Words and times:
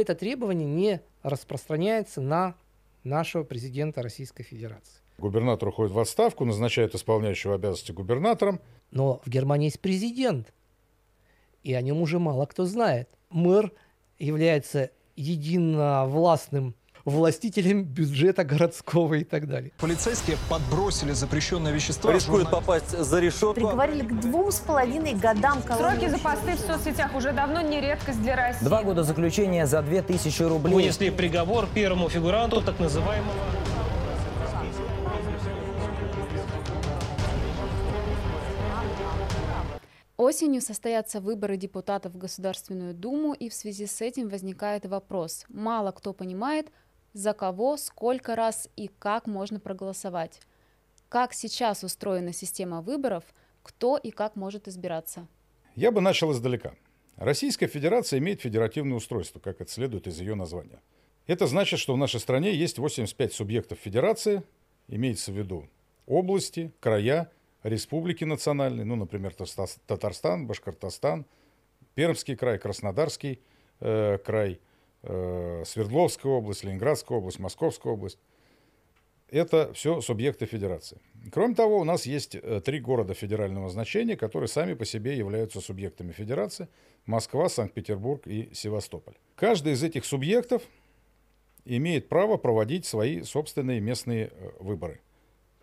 это 0.00 0.14
требование 0.14 0.66
не 0.66 1.00
распространяется 1.22 2.20
на 2.20 2.54
нашего 3.02 3.44
президента 3.44 4.02
Российской 4.02 4.42
Федерации. 4.42 5.00
Губернатор 5.18 5.68
уходит 5.68 5.92
в 5.92 5.98
отставку, 5.98 6.44
назначают 6.44 6.94
исполняющего 6.94 7.54
обязанности 7.54 7.92
губернатором. 7.92 8.60
Но 8.90 9.20
в 9.24 9.30
Германии 9.30 9.66
есть 9.66 9.80
президент, 9.80 10.52
и 11.62 11.72
о 11.74 11.80
нем 11.80 12.00
уже 12.00 12.18
мало 12.18 12.46
кто 12.46 12.64
знает. 12.64 13.08
Мэр 13.30 13.72
является 14.18 14.90
единовластным 15.16 16.74
властителем 17.04 17.84
бюджета 17.84 18.44
городского 18.44 19.14
и 19.14 19.24
так 19.24 19.46
далее. 19.48 19.72
Полицейские 19.78 20.36
подбросили 20.48 21.12
запрещенное 21.12 21.72
вещество. 21.72 22.10
Рискует 22.10 22.50
попасть 22.50 22.90
за 22.90 23.20
решетку. 23.20 23.54
Приговорили 23.54 24.02
к 24.02 24.20
двум 24.20 24.50
с 24.50 24.60
половиной 24.60 25.14
годам 25.14 25.62
колонии. 25.62 25.98
Сроки 25.98 26.08
за 26.10 26.18
посты 26.18 26.52
в 26.52 26.60
соцсетях 26.60 27.14
уже 27.14 27.32
давно 27.32 27.60
не 27.60 27.80
редкость 27.80 28.22
для 28.22 28.36
России. 28.36 28.64
Два 28.64 28.82
года 28.82 29.02
заключения 29.02 29.66
за 29.66 29.82
2000 29.82 30.42
рублей. 30.42 30.74
Вынесли 30.74 31.10
приговор 31.10 31.66
первому 31.74 32.08
фигуранту 32.08 32.62
так 32.62 32.78
называемого 32.80 33.32
Осенью 40.16 40.62
состоятся 40.62 41.20
выборы 41.20 41.56
депутатов 41.56 42.12
в 42.12 42.18
Государственную 42.18 42.94
Думу, 42.94 43.34
и 43.34 43.48
в 43.48 43.54
связи 43.54 43.86
с 43.86 44.00
этим 44.00 44.28
возникает 44.28 44.86
вопрос. 44.86 45.44
Мало 45.48 45.90
кто 45.90 46.12
понимает, 46.12 46.70
за 47.14 47.32
кого, 47.32 47.78
сколько 47.78 48.36
раз 48.36 48.68
и 48.76 48.88
как 48.98 49.26
можно 49.26 49.58
проголосовать. 49.58 50.40
Как 51.08 51.32
сейчас 51.32 51.84
устроена 51.84 52.32
система 52.32 52.82
выборов, 52.82 53.24
кто 53.62 53.96
и 53.96 54.10
как 54.10 54.36
может 54.36 54.68
избираться? 54.68 55.26
Я 55.74 55.90
бы 55.90 56.00
начал 56.00 56.32
издалека. 56.32 56.74
Российская 57.16 57.68
Федерация 57.68 58.18
имеет 58.18 58.40
федеративное 58.40 58.96
устройство, 58.96 59.38
как 59.38 59.60
это 59.60 59.70
следует 59.70 60.06
из 60.06 60.20
ее 60.20 60.34
названия. 60.34 60.80
Это 61.26 61.46
значит, 61.46 61.78
что 61.78 61.94
в 61.94 61.96
нашей 61.96 62.20
стране 62.20 62.54
есть 62.54 62.78
85 62.78 63.32
субъектов 63.32 63.78
федерации, 63.78 64.42
имеется 64.88 65.32
в 65.32 65.38
виду 65.38 65.68
области, 66.06 66.72
края, 66.80 67.30
республики 67.62 68.24
национальные, 68.24 68.84
ну, 68.84 68.96
например, 68.96 69.34
Татарстан, 69.86 70.46
Башкортостан, 70.46 71.24
Пермский 71.94 72.36
край, 72.36 72.58
Краснодарский 72.58 73.40
э, 73.80 74.18
край, 74.18 74.60
Свердловская 75.04 76.32
область, 76.32 76.64
Ленинградская 76.64 77.18
область, 77.18 77.38
Московская 77.38 77.92
область. 77.92 78.18
Это 79.34 79.72
все 79.74 80.00
субъекты 80.00 80.46
федерации. 80.46 80.98
Кроме 81.32 81.54
того, 81.54 81.78
у 81.78 81.84
нас 81.84 82.06
есть 82.06 82.36
э, 82.36 82.60
три 82.64 82.78
города 82.78 83.14
федерального 83.14 83.68
значения, 83.68 84.16
которые 84.16 84.48
сами 84.48 84.74
по 84.74 84.84
себе 84.84 85.16
являются 85.16 85.60
субъектами 85.60 86.12
федерации. 86.12 86.68
Москва, 87.06 87.48
Санкт-Петербург 87.48 88.26
и 88.26 88.50
Севастополь. 88.52 89.14
Каждый 89.34 89.72
из 89.72 89.82
этих 89.82 90.04
субъектов 90.04 90.62
имеет 91.64 92.08
право 92.08 92.36
проводить 92.36 92.86
свои 92.86 93.22
собственные 93.22 93.80
местные 93.80 94.28
э, 94.28 94.50
выборы. 94.60 95.00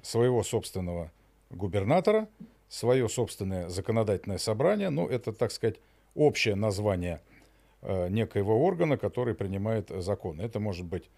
Своего 0.01 0.43
собственного 0.43 1.11
губернатора, 1.49 2.27
свое 2.67 3.07
собственное 3.07 3.69
законодательное 3.69 4.39
собрание, 4.39 4.89
ну, 4.89 5.07
это, 5.07 5.31
так 5.31 5.51
сказать, 5.51 5.77
общее 6.15 6.55
название 6.55 7.21
э, 7.23 7.30
некоего 7.81 8.63
органа, 8.63 8.97
который 8.97 9.33
принимает 9.33 9.89
законы. 9.89 10.41
Это 10.43 10.59
может 10.59 10.85
быть 10.85 11.09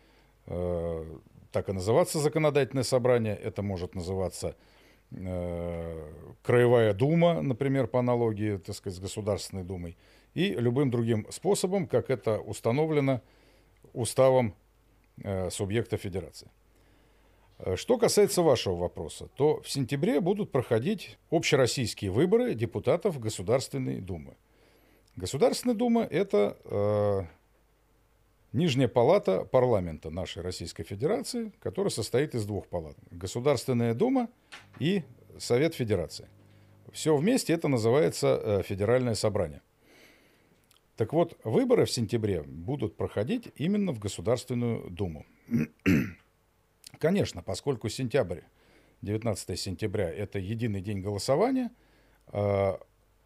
э, 0.46 1.06
так 1.54 1.70
и 1.70 1.72
называться 1.72 2.20
законодательное 2.20 2.84
собрание, 2.84 3.36
это 3.36 3.62
может 3.62 3.96
называться 3.96 4.56
э, 5.12 6.12
Краевая 6.42 6.94
дума, 6.94 7.42
например, 7.42 7.88
по 7.88 8.00
аналогии, 8.00 8.58
так 8.58 8.76
сказать, 8.76 8.98
с 8.98 9.02
Государственной 9.02 9.64
думой, 9.64 9.96
и 10.34 10.50
любым 10.50 10.90
другим 10.90 11.28
способом, 11.30 11.88
как 11.88 12.10
это 12.10 12.40
установлено 12.40 13.22
уставом 13.94 14.56
э, 15.24 15.50
субъекта 15.52 15.98
федерации. 15.98 16.50
Э, 17.60 17.76
что 17.76 17.98
касается 18.00 18.42
вашего 18.42 18.76
вопроса, 18.76 19.28
то 19.36 19.62
в 19.62 19.70
сентябре 19.70 20.20
будут 20.20 20.52
проходить 20.52 21.20
общероссийские 21.30 22.10
выборы 22.10 22.56
депутатов 22.56 23.20
Государственной 23.20 24.02
Думы. 24.02 24.36
Государственная 25.16 25.76
Дума– 25.76 26.04
это 26.10 26.58
э, 26.66 27.22
нижняя 28.52 28.88
палата 28.88 29.46
парламента 29.46 30.10
нашей 30.10 30.42
Российской 30.42 30.84
Федерации, 30.84 31.52
которая 31.60 31.92
состоит 31.92 32.34
из 32.34 32.46
двух 32.46 32.68
палат. 32.68 32.98
Государственная 33.12 33.94
Дума 33.94 34.28
и 34.80 35.04
Совет 35.38 35.76
Федерации. 35.76 36.28
Все 36.92 37.16
вместе 37.16 37.54
это 37.54 37.68
называется 37.68 38.42
э, 38.42 38.64
Федеральное 38.64 39.14
собрание. 39.14 39.62
Так 40.96 41.14
вот, 41.14 41.38
выборы 41.44 41.86
в 41.86 41.92
сентябре 41.92 42.42
будут 42.44 42.96
проходить 42.96 43.52
именно 43.56 43.92
в 43.92 44.00
Государственную 44.00 44.90
Думу. 44.90 45.26
Конечно, 47.00 47.44
поскольку 47.44 47.90
сентябрь, 47.90 48.42
19 49.02 49.60
сентября, 49.60 50.10
это 50.10 50.40
единый 50.40 50.82
день 50.82 51.02
голосования, 51.02 51.72
э, 52.32 52.78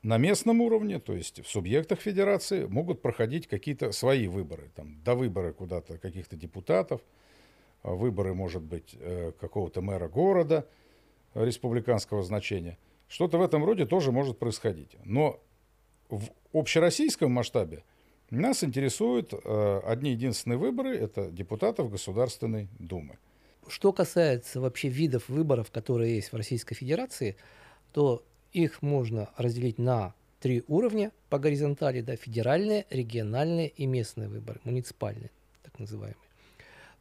на 0.08 0.18
местном 0.18 0.62
уровне, 0.62 1.00
то 1.00 1.14
есть 1.14 1.44
в 1.44 1.50
субъектах 1.50 2.00
федерации, 2.00 2.66
могут 2.66 3.02
проходить 3.02 3.46
какие-то 3.48 3.92
свои 3.92 4.28
выборы, 4.28 4.72
там, 4.74 5.04
до 5.04 5.16
выбора 5.16 5.52
куда-то 5.52 5.98
каких-то 5.98 6.38
депутатов, 6.38 7.02
э, 7.84 7.92
выборы, 7.94 8.34
может 8.34 8.62
быть, 8.62 8.96
э, 8.98 9.34
какого-то 9.38 9.82
мэра 9.82 10.08
города 10.08 10.66
республиканского 11.34 12.24
значения. 12.24 12.78
Что-то 13.10 13.38
в 13.38 13.42
этом 13.42 13.66
роде 13.66 13.86
тоже 13.86 14.14
может 14.14 14.40
происходить. 14.40 14.96
Но 15.04 15.42
в 16.08 16.30
общероссийском 16.54 17.30
масштабе 17.30 17.84
нас 18.30 18.64
интересуют 18.64 19.34
одни 19.34 20.12
единственные 20.12 20.58
выборы, 20.58 20.98
это 20.98 21.30
депутатов 21.32 21.92
Государственной 21.92 22.70
Думы. 22.80 23.18
Что 23.68 23.92
касается 23.92 24.62
вообще 24.62 24.88
видов 24.88 25.28
выборов, 25.28 25.70
которые 25.70 26.16
есть 26.16 26.32
в 26.32 26.36
Российской 26.38 26.76
Федерации, 26.76 27.36
то 27.92 28.24
их 28.54 28.82
можно 28.82 29.30
разделить 29.38 29.78
на 29.78 30.14
три 30.40 30.64
уровня 30.68 31.12
по 31.30 31.40
горизонтали, 31.40 32.02
да, 32.02 32.16
федеральные, 32.16 32.86
региональные 32.90 33.70
и 33.70 33.86
местные 33.86 34.28
выборы, 34.28 34.60
муниципальные, 34.64 35.32
так 35.64 35.78
называемые. 35.80 36.18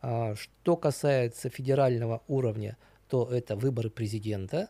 А, 0.03 0.35
что 0.35 0.77
касается 0.77 1.49
федерального 1.49 2.23
уровня, 2.29 2.77
то 3.09 3.29
это 3.31 3.57
выборы 3.57 3.91
президента, 3.91 4.69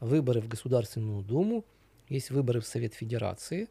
выборы 0.00 0.40
в 0.40 0.48
Государственную 0.48 1.22
Думу, 1.22 1.64
есть 2.08 2.30
выборы 2.30 2.60
в 2.60 2.66
Совет 2.66 2.94
Федерации. 2.94 3.68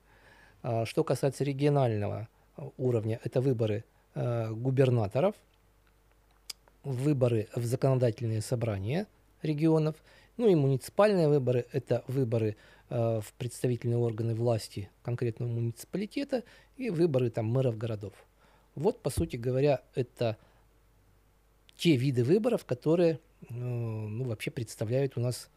А, 0.62 0.86
что 0.86 1.04
касается 1.04 1.44
регионального 1.44 2.28
уровня, 2.78 3.20
это 3.24 3.42
выборы 3.42 3.84
губернаторов– 4.16 5.36
выборы 6.84 7.48
в 7.56 7.64
законодательные 7.66 8.42
собрания 8.42 9.08
регионов, 9.42 9.96
ну 10.40 10.48
и 10.48 10.56
муниципальные 10.56 11.28
выборы– 11.28 11.66
это 11.74 12.06
выборы 12.08 12.56
э, 12.90 13.20
в 13.22 13.34
представительные 13.34 13.98
органы 13.98 14.34
власти 14.34 14.90
конкретного 15.04 15.50
муниципалитета 15.50 16.44
и 16.78 16.90
выборы 16.90 17.30
там 17.30 17.46
мэров 17.48 17.78
городов. 17.78 18.14
Вот, 18.74 19.02
по 19.02 19.10
сути 19.10 19.36
говоря, 19.36 19.82
это 19.96 20.38
те 21.76 21.98
виды 21.98 22.24
выборов, 22.24 22.64
которые 22.64 23.20
э, 23.50 23.54
ну, 23.54 24.24
вообще 24.24 24.50
представляют 24.50 25.18
у 25.18 25.20
нас 25.20 25.50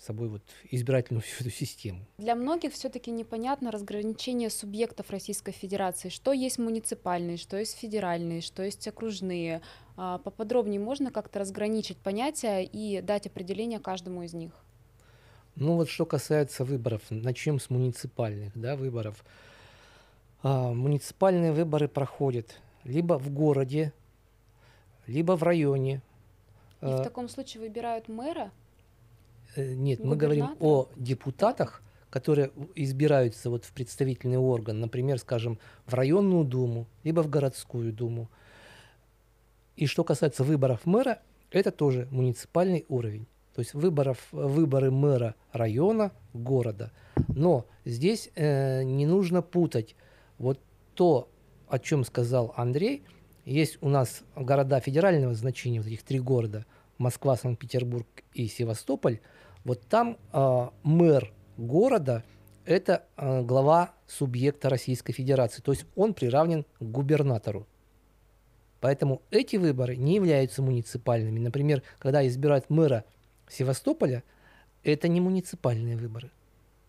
собой 0.00 0.28
вот 0.28 0.42
избирательную 0.70 1.22
всю 1.26 1.44
эту 1.44 1.50
систему. 1.50 2.00
Для 2.18 2.34
многих 2.34 2.72
все-таки 2.72 3.10
непонятно 3.10 3.70
разграничение 3.70 4.50
субъектов 4.50 5.10
Российской 5.10 5.52
Федерации. 5.52 6.08
Что 6.08 6.32
есть 6.32 6.58
муниципальные, 6.58 7.36
что 7.36 7.56
есть 7.56 7.76
федеральные, 7.76 8.40
что 8.40 8.62
есть 8.62 8.86
окружные. 8.88 9.62
А, 9.96 10.18
поподробнее 10.18 10.80
можно 10.80 11.10
как-то 11.10 11.40
разграничить 11.40 11.98
понятия 11.98 12.62
и 12.62 13.00
дать 13.00 13.26
определение 13.26 13.80
каждому 13.80 14.22
из 14.22 14.34
них? 14.34 14.52
Ну 15.56 15.74
вот 15.74 15.88
что 15.88 16.06
касается 16.06 16.64
выборов, 16.64 17.02
начнем 17.10 17.58
с 17.58 17.68
муниципальных 17.68 18.52
да, 18.54 18.76
выборов. 18.76 19.24
А, 20.42 20.72
муниципальные 20.72 21.52
выборы 21.52 21.88
проходят 21.88 22.60
либо 22.84 23.18
в 23.18 23.30
городе, 23.30 23.92
либо 25.08 25.36
в 25.36 25.42
районе. 25.42 25.96
И 26.80 26.86
а, 26.86 26.98
в 26.98 27.02
таком 27.02 27.28
случае 27.28 27.62
выбирают 27.62 28.06
мэра? 28.06 28.52
Э, 29.56 29.74
нет, 29.74 30.04
мы 30.04 30.16
говорим 30.16 30.56
о 30.60 30.88
депутатах, 30.96 31.82
которые 32.10 32.50
избираются 32.74 33.50
вот 33.50 33.64
в 33.64 33.72
представительный 33.72 34.38
орган, 34.38 34.80
например, 34.80 35.18
скажем, 35.18 35.58
в 35.86 35.94
районную 35.94 36.44
думу, 36.44 36.86
либо 37.04 37.20
в 37.22 37.28
городскую 37.28 37.92
думу. 37.92 38.30
И 39.76 39.86
что 39.86 40.04
касается 40.04 40.42
выборов 40.44 40.86
мэра, 40.86 41.20
это 41.50 41.70
тоже 41.70 42.08
муниципальный 42.10 42.84
уровень. 42.88 43.26
То 43.54 43.60
есть 43.60 43.74
выборов, 43.74 44.28
выборы 44.32 44.90
мэра 44.90 45.34
района, 45.52 46.12
города. 46.32 46.92
Но 47.28 47.66
здесь 47.84 48.30
э, 48.34 48.82
не 48.84 49.06
нужно 49.06 49.42
путать 49.42 49.96
вот 50.38 50.60
то, 50.94 51.28
о 51.68 51.78
чем 51.78 52.04
сказал 52.04 52.54
Андрей. 52.56 53.02
Есть 53.44 53.78
у 53.80 53.88
нас 53.88 54.22
города 54.36 54.80
федерального 54.80 55.34
значения, 55.34 55.80
вот 55.80 55.88
этих 55.88 56.02
три 56.02 56.20
города, 56.20 56.66
Москва, 56.98 57.36
Санкт-Петербург 57.36 58.06
и 58.34 58.46
Севастополь– 58.48 59.20
вот 59.64 59.82
там 59.86 60.16
э, 60.32 60.68
мэр 60.82 61.32
города– 61.56 62.24
это 62.64 63.04
э, 63.16 63.42
глава 63.42 63.92
субъекта 64.06 64.68
Российской 64.68 65.12
Федерации. 65.12 65.60
То 65.60 65.72
есть 65.72 65.84
он 65.96 66.14
приравнен 66.14 66.64
к 66.78 66.82
губернатору. 66.82 67.66
Поэтому 68.80 69.22
эти 69.30 69.56
выборы 69.56 69.96
не 69.96 70.14
являются 70.14 70.62
муниципальными. 70.62 71.38
Например, 71.38 71.82
когда 71.98 72.26
избирают 72.26 72.70
мэра 72.70 73.04
Севастополя, 73.48 74.22
это 74.84 75.08
не 75.08 75.20
муниципальные 75.20 75.96
выборы. 75.96 76.30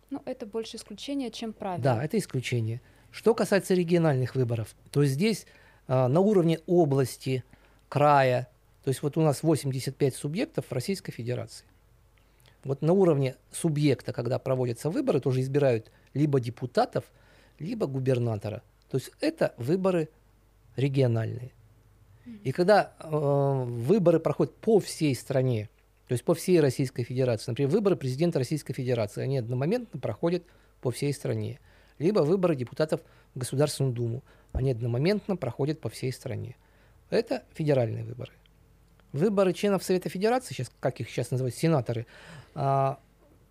Ну, 0.09 0.21
это 0.25 0.45
больше 0.45 0.77
исключение, 0.77 1.31
чем 1.31 1.53
правило. 1.53 1.83
Да, 1.83 2.03
это 2.03 2.17
исключение. 2.17 2.81
Что 3.11 3.33
касается 3.33 3.73
региональных 3.73 4.35
выборов, 4.35 4.75
то 4.91 5.03
здесь 5.03 5.47
а, 5.87 6.07
на 6.07 6.19
уровне 6.19 6.59
области, 6.67 7.43
края, 7.89 8.47
то 8.83 8.89
есть 8.89 9.01
вот 9.03 9.17
у 9.17 9.21
нас 9.21 9.43
85 9.43 10.15
субъектов 10.15 10.65
в 10.67 10.71
Российской 10.71 11.11
Федерации. 11.11 11.65
Вот 12.63 12.81
на 12.81 12.93
уровне 12.93 13.35
субъекта, 13.51 14.13
когда 14.13 14.39
проводятся 14.39 14.89
выборы, 14.89 15.19
тоже 15.19 15.41
избирают 15.41 15.91
либо 16.13 16.39
депутатов, 16.39 17.05
либо 17.57 17.87
губернатора. 17.87 18.63
То 18.89 18.97
есть 18.97 19.11
это 19.21 19.53
выборы 19.57 20.09
региональные. 20.75 21.51
И 22.43 22.51
когда 22.51 22.93
э, 22.99 23.07
выборы 23.09 24.19
проходят 24.19 24.55
по 24.55 24.79
всей 24.79 25.15
стране, 25.15 25.69
то 26.07 26.13
есть 26.13 26.23
по 26.23 26.33
всей 26.33 26.59
Российской 26.59 27.03
Федерации, 27.03 27.51
например, 27.51 27.71
выборы 27.71 27.95
президента 27.95 28.39
Российской 28.39 28.73
Федерации, 28.73 29.23
они 29.23 29.37
одномоментно 29.37 29.99
проходят 29.99 30.43
по 30.81 30.91
всей 30.91 31.13
стране. 31.13 31.59
Либо 31.97 32.21
выборы 32.21 32.55
депутатов 32.55 33.01
в 33.35 33.39
Государственную 33.39 33.93
Думу, 33.93 34.23
они 34.53 34.71
одномоментно 34.71 35.35
проходят 35.35 35.79
по 35.81 35.89
всей 35.89 36.11
стране. 36.11 36.55
Это 37.09 37.43
федеральные 37.53 38.03
выборы. 38.03 38.31
Выборы 39.11 39.53
членов 39.53 39.83
Совета 39.83 40.09
Федерации, 40.09 40.53
сейчас, 40.53 40.71
как 40.79 40.99
их 40.99 41.09
сейчас 41.09 41.31
называют, 41.31 41.55
сенаторы, 41.55 42.05
а, 42.53 42.99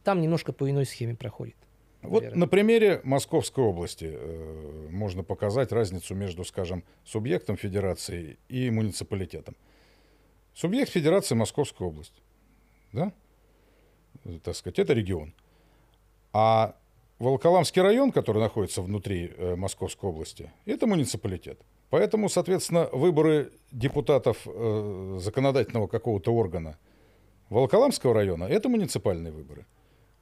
там 0.05 0.21
немножко 0.21 0.53
по 0.53 0.71
иной 0.71 0.87
схеме 0.87 1.15
проходит. 1.15 1.57
Вот 2.03 2.23
наверное. 2.23 2.39
на 2.39 2.49
примере 2.49 3.01
Московской 3.03 3.65
области 3.65 4.09
э, 4.09 4.89
можно 4.91 5.25
показать 5.25 5.73
разницу 5.73 6.15
между, 6.15 6.45
скажем, 6.45 6.85
субъектом 7.05 7.57
федерации 7.57 8.39
и 8.49 8.71
муниципалитетом. 8.71 9.57
Субъект 10.55 10.93
федерации 10.93 11.35
Московская 11.35 11.89
область, 11.89 12.23
да, 12.93 13.13
так 14.45 14.55
сказать, 14.55 14.79
это 14.79 14.93
регион. 14.93 15.35
А 16.33 16.77
Волоколамский 17.19 17.83
район, 17.83 18.13
который 18.13 18.41
находится 18.41 18.81
внутри 18.81 19.33
э, 19.37 19.57
Московской 19.57 20.09
области, 20.09 20.53
это 20.67 20.87
муниципалитет. 20.87 21.61
Поэтому, 21.91 22.29
соответственно, 22.29 22.89
выборы 22.93 23.53
депутатов 23.73 24.47
э, 24.47 25.19
законодательного 25.21 25.87
какого-то 25.87 26.35
органа 26.35 26.77
Волоколамского 27.49 28.15
района– 28.15 28.45
это 28.51 28.69
муниципальные 28.69 29.33
выборы. 29.33 29.65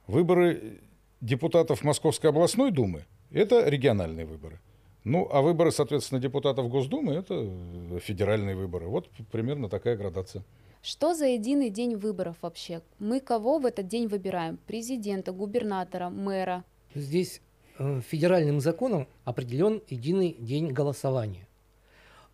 Выборы 0.07 0.79
депутатов 1.19 1.83
Московской 1.83 2.29
областной 2.29 2.71
думы– 2.71 3.05
это 3.31 3.67
региональные 3.67 4.25
выборы. 4.25 4.59
Ну, 5.03 5.27
а 5.31 5.41
выборы, 5.41 5.71
соответственно, 5.71 6.21
депутатов 6.21 6.69
Госдумы– 6.69 7.13
это 7.15 7.99
федеральные 7.99 8.55
выборы. 8.55 8.87
Вот 8.87 9.09
примерно 9.31 9.69
такая 9.69 9.95
градация. 9.97 10.43
Что 10.81 11.13
за 11.13 11.25
единый 11.27 11.69
день 11.69 11.95
выборов 11.95 12.37
вообще? 12.41 12.81
Мы 12.99 13.19
кого 13.19 13.59
в 13.59 13.65
этот 13.65 13.87
день 13.87 14.07
выбираем? 14.07 14.57
Президента, 14.67 15.31
губернатора, 15.31 16.09
мэра? 16.09 16.63
Здесь 16.93 17.41
э, 17.77 18.01
федеральным 18.07 18.61
законом 18.61 19.07
определен 19.25 19.81
единый 19.89 20.35
день 20.39 20.71
голосования. 20.71 21.46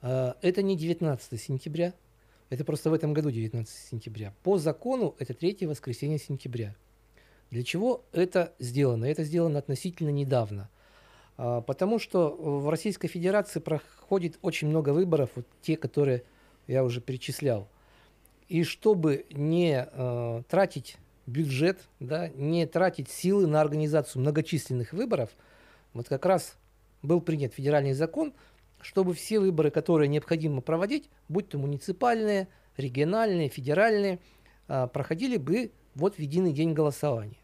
Э, 0.04 0.34
это 0.42 0.62
не 0.62 0.78
19 0.78 1.42
сентября, 1.42 1.94
это 2.50 2.64
просто 2.64 2.92
в 2.92 2.94
этом 2.94 3.14
году 3.14 3.32
19 3.32 3.74
сентября. 3.90 4.34
По 4.44 4.60
закону 4.60 5.16
это 5.18 5.34
третье 5.34 5.68
воскресенье 5.68 6.20
сентября. 6.20 6.76
Для 7.50 7.64
чего 7.64 8.04
это 8.12 8.54
сделано? 8.60 9.06
Это 9.06 9.24
сделано 9.24 9.60
относительно 9.60 10.10
недавно. 10.10 10.70
А, 11.38 11.62
Потому 11.62 12.00
что 12.00 12.30
в 12.30 12.70
Российской 12.70 13.08
Федерации 13.08 13.60
проходит 13.60 14.38
очень 14.42 14.68
много 14.68 14.90
выборов, 14.90 15.32
вот 15.36 15.48
те, 15.62 15.78
которые 15.78 16.24
я 16.68 16.84
уже 16.84 17.02
перечислял. 17.02 17.68
И 18.50 18.64
чтобы 18.64 19.26
не 19.32 19.88
э, 19.90 20.44
тратить 20.50 20.98
бюджет, 21.26 21.80
да, 22.02 22.28
не 22.28 22.66
тратить 22.66 23.10
силы 23.10 23.48
на 23.48 23.62
организацию 23.62 24.22
многочисленных 24.22 24.92
выборов, 24.92 25.30
вот 25.94 26.10
как 26.10 26.26
раз 26.26 26.58
был 27.02 27.22
принят 27.22 27.54
федеральный 27.54 27.94
закон, 27.94 28.34
чтобы 28.84 29.14
все 29.14 29.40
выборы, 29.40 29.72
которые 29.72 30.08
необходимо 30.08 30.62
проводить, 30.62 31.10
будь 31.30 31.50
то 31.50 31.58
муниципальные, 31.58 32.48
региональные, 32.78 33.50
федеральные, 33.50 34.20
а, 34.68 34.88
проходили 34.88 35.38
бы 35.38 35.72
вот 35.96 36.16
в 36.16 36.20
единый 36.20 36.54
день 36.54 36.74
голосования. 36.74 37.38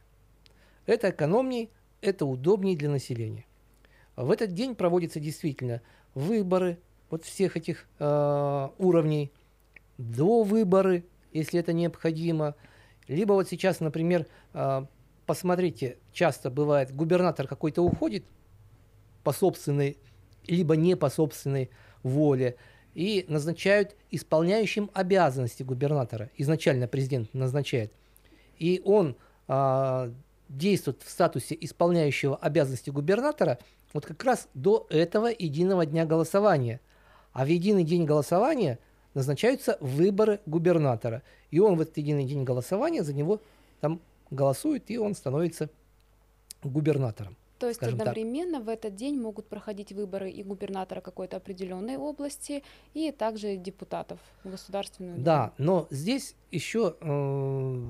Это 0.85 1.09
экономней, 1.09 1.69
это 2.01 2.25
удобнее 2.25 2.75
для 2.75 2.89
населения. 2.89 3.45
В 4.15 4.31
этот 4.31 4.53
день 4.53 4.75
проводятся 4.75 5.19
действительно 5.19 5.81
выборы 6.13 6.77
вот 7.09 7.23
всех 7.23 7.57
этих 7.57 7.87
э, 7.99 8.69
уровней, 8.77 9.31
до 9.97 10.43
выборы, 10.43 11.05
если 11.31 11.59
это 11.59 11.73
необходимо. 11.73 12.55
Либо 13.07 13.33
вот 13.33 13.47
сейчас, 13.49 13.79
например, 13.79 14.27
э, 14.53 14.85
посмотрите, 15.25 15.97
часто 16.11 16.49
бывает, 16.49 16.93
губернатор 16.93 17.47
какой-то 17.47 17.81
уходит 17.81 18.25
по 19.23 19.31
собственной, 19.31 19.97
либо 20.49 20.75
не 20.75 20.95
по 20.95 21.09
собственной 21.09 21.69
воле, 22.03 22.55
и 22.95 23.25
назначают 23.27 23.95
исполняющим 24.11 24.89
обязанности 24.93 25.63
губернатора. 25.63 26.29
Изначально 26.37 26.87
президент 26.87 27.33
назначает. 27.33 27.93
И 28.57 28.81
он 28.83 29.15
а, 29.47 30.11
действует 30.49 31.01
в 31.03 31.09
статусе 31.09 31.57
исполняющего 31.59 32.35
обязанности 32.35 32.89
губернатора 32.89 33.59
вот 33.93 34.05
как 34.05 34.23
раз 34.23 34.47
до 34.53 34.85
этого 34.89 35.27
единого 35.27 35.85
дня 35.85 36.05
голосования. 36.05 36.81
А 37.31 37.45
в 37.45 37.47
единый 37.47 37.83
день 37.83 38.05
голосования 38.05 38.79
назначаются 39.13 39.77
выборы 39.79 40.39
губернатора. 40.45 41.23
И 41.51 41.59
он 41.59 41.75
в 41.75 41.81
этот 41.81 41.97
единый 41.97 42.25
день 42.25 42.43
голосования 42.43 43.03
за 43.03 43.13
него 43.13 43.39
там 43.81 44.01
голосует, 44.29 44.91
и 44.91 44.97
он 44.97 45.15
становится 45.15 45.69
губернатором. 46.63 47.37
То 47.59 47.67
есть 47.67 47.77
скажем 47.77 47.99
так. 47.99 48.07
одновременно 48.07 48.61
в 48.61 48.69
этот 48.69 48.95
день 48.95 49.19
могут 49.19 49.47
проходить 49.47 49.91
выборы 49.91 50.31
и 50.31 50.43
губернатора 50.43 51.01
какой-то 51.01 51.37
определенной 51.37 51.97
области, 51.97 52.63
и 52.93 53.11
также 53.11 53.57
депутатов 53.57 54.19
Государственную. 54.45 55.19
Да, 55.19 55.51
но 55.57 55.87
здесь 55.89 56.35
еще 56.51 56.95
э, 57.01 57.85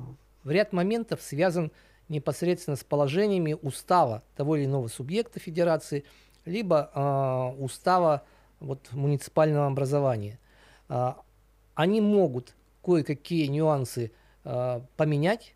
ряд 0.46 0.74
моментов 0.74 1.22
связан 1.22 1.72
непосредственно 2.10 2.76
с 2.76 2.84
положениями 2.84 3.56
устава 3.62 4.24
того 4.36 4.56
или 4.56 4.66
иного 4.66 4.88
субъекта 4.88 5.40
федерации, 5.40 6.04
либо 6.46 6.90
э, 6.94 7.64
устава 7.64 8.24
вот, 8.60 8.92
муниципального 8.92 9.68
образования. 9.68 10.40
А, 10.88 11.22
они 11.76 12.02
могут 12.02 12.56
кое-какие 12.84 13.46
нюансы 13.46 14.12
э, 14.44 14.82
поменять, 14.98 15.54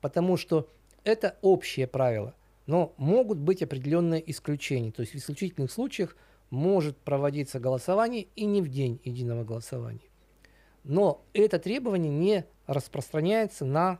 потому 0.00 0.36
что 0.36 0.68
это 1.04 1.36
общее 1.40 1.86
правило. 1.86 2.34
Но 2.66 2.94
могут 2.96 3.38
быть 3.38 3.62
определенные 3.62 4.30
исключения. 4.30 4.90
То 4.90 5.00
есть 5.00 5.12
в 5.12 5.16
исключительных 5.16 5.70
случаях 5.70 6.16
может 6.50 6.96
проводиться 6.96 7.60
голосование 7.60 8.28
и 8.36 8.44
не 8.46 8.62
в 8.62 8.68
день 8.68 9.00
единого 9.04 9.44
голосования. 9.44 10.08
Но 10.84 11.24
это 11.32 11.58
требование 11.58 12.12
не 12.12 12.44
распространяется 12.66 13.64
на 13.64 13.98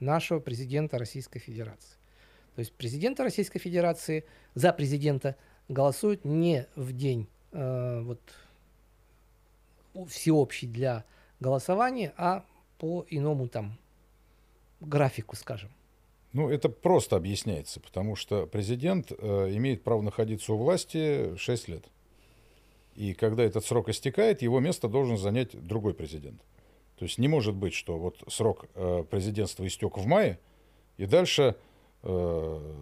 нашего 0.00 0.40
президента 0.40 0.98
Российской 0.98 1.38
Федерации. 1.38 1.96
То 2.54 2.60
есть 2.60 2.72
президента 2.72 3.22
Российской 3.22 3.58
Федерации 3.58 4.24
за 4.54 4.72
президента 4.72 5.36
голосуют 5.68 6.24
не 6.24 6.66
в 6.74 6.92
день 6.92 7.28
э, 7.52 8.00
вот, 8.00 8.20
всеобщий 10.08 10.66
для 10.66 11.04
голосования, 11.40 12.14
а 12.16 12.44
по 12.78 13.04
иному 13.08 13.48
там 13.48 13.78
графику, 14.80 15.36
скажем. 15.36 15.70
Ну, 16.36 16.50
это 16.50 16.68
просто 16.68 17.16
объясняется, 17.16 17.80
потому 17.80 18.14
что 18.14 18.46
президент 18.46 19.10
э, 19.10 19.54
имеет 19.54 19.82
право 19.82 20.02
находиться 20.02 20.52
у 20.52 20.58
власти 20.58 21.34
6 21.34 21.68
лет. 21.68 21.84
И 22.94 23.14
когда 23.14 23.42
этот 23.42 23.64
срок 23.64 23.88
истекает, 23.88 24.42
его 24.42 24.60
место 24.60 24.86
должен 24.86 25.16
занять 25.16 25.58
другой 25.66 25.94
президент. 25.94 26.38
То 26.98 27.06
есть 27.06 27.16
не 27.16 27.26
может 27.26 27.54
быть, 27.54 27.72
что 27.72 27.96
вот 27.96 28.22
срок 28.28 28.66
э, 28.74 29.04
президентства 29.08 29.66
истек 29.66 29.96
в 29.96 30.04
мае, 30.04 30.38
и 30.98 31.06
дальше 31.06 31.56
э, 32.02 32.74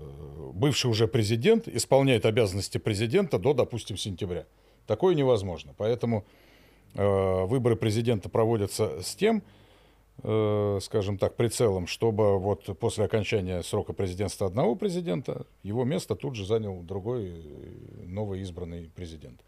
бывший 0.53 0.91
уже 0.91 1.07
президент 1.07 1.69
исполняет 1.69 2.27
обязанности 2.27 2.79
президента 2.79 3.39
до, 3.39 3.55
допустим, 3.55 3.97
сентября. 3.97 4.47
Такое 4.89 5.15
невозможно. 5.15 5.75
Поэтому 5.77 6.25
э, 6.95 7.45
выборы 7.45 7.77
президента 7.77 8.29
проводятся 8.29 9.01
с 9.01 9.15
тем, 9.15 9.45
скажем 10.23 11.19
так, 11.19 11.35
прицелом, 11.35 11.87
чтобы 11.87 12.39
вот 12.39 12.79
после 12.79 13.05
окончания 13.05 13.63
срока 13.63 13.93
президентства 13.93 14.47
одного 14.47 14.75
президента 14.75 15.45
его 15.63 15.85
место 15.85 16.15
тут 16.15 16.35
же 16.35 16.47
занял 16.47 16.81
другой 16.83 17.27
э, 17.27 18.07
новый 18.07 18.41
избранный 18.41 18.91
президент. 18.95 19.41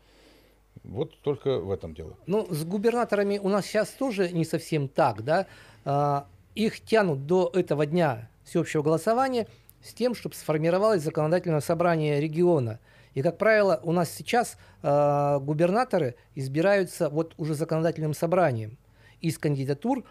Вот 0.83 1.19
только 1.21 1.59
в 1.61 1.71
этом 1.71 1.95
дело. 1.95 2.17
Ну, 2.27 2.47
с 2.51 2.65
губернаторами 2.65 3.39
у 3.39 3.49
нас 3.49 3.67
сейчас 3.67 3.91
тоже 3.91 4.31
не 4.33 4.45
совсем 4.45 4.89
так, 4.89 5.25
да. 5.25 5.47
А, 5.85 6.27
их 6.55 6.81
тянут 6.81 7.27
до 7.27 7.51
этого 7.55 7.87
дня 7.87 8.29
всеобщего 8.45 8.83
голосования 8.83 9.47
с 9.83 9.95
тем, 9.95 10.15
чтобы 10.15 10.35
сформировалось 10.35 11.03
законодательное 11.03 11.61
собрание 11.61 12.21
региона. 12.21 12.81
И, 13.15 13.23
как 13.23 13.39
правило, 13.39 13.81
у 13.83 13.93
нас 13.93 14.11
сейчас 14.11 14.59
э, 14.83 15.39
губернаторы 15.41 16.17
избираются 16.35 17.09
вот 17.09 17.35
уже 17.39 17.55
законодательным 17.55 18.13
собранием 18.13 18.77
из 19.21 19.39
кандидатур, 19.39 20.05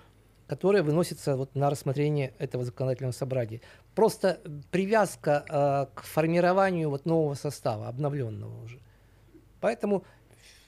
которые 0.47 0.83
выносятся 0.83 1.35
вот 1.35 1.55
на 1.55 1.69
рассмотрение 1.69 2.33
этого 2.37 2.63
законодательного 2.63 3.13
собрания. 3.13 3.61
Просто 3.95 4.39
привязка 4.71 5.45
э, 5.47 5.95
к 5.95 6.03
формированию 6.03 6.89
вот 6.89 7.05
нового 7.05 7.33
состава, 7.33 7.87
обновленного 7.87 8.63
уже. 8.63 8.79
Поэтому 9.59 10.03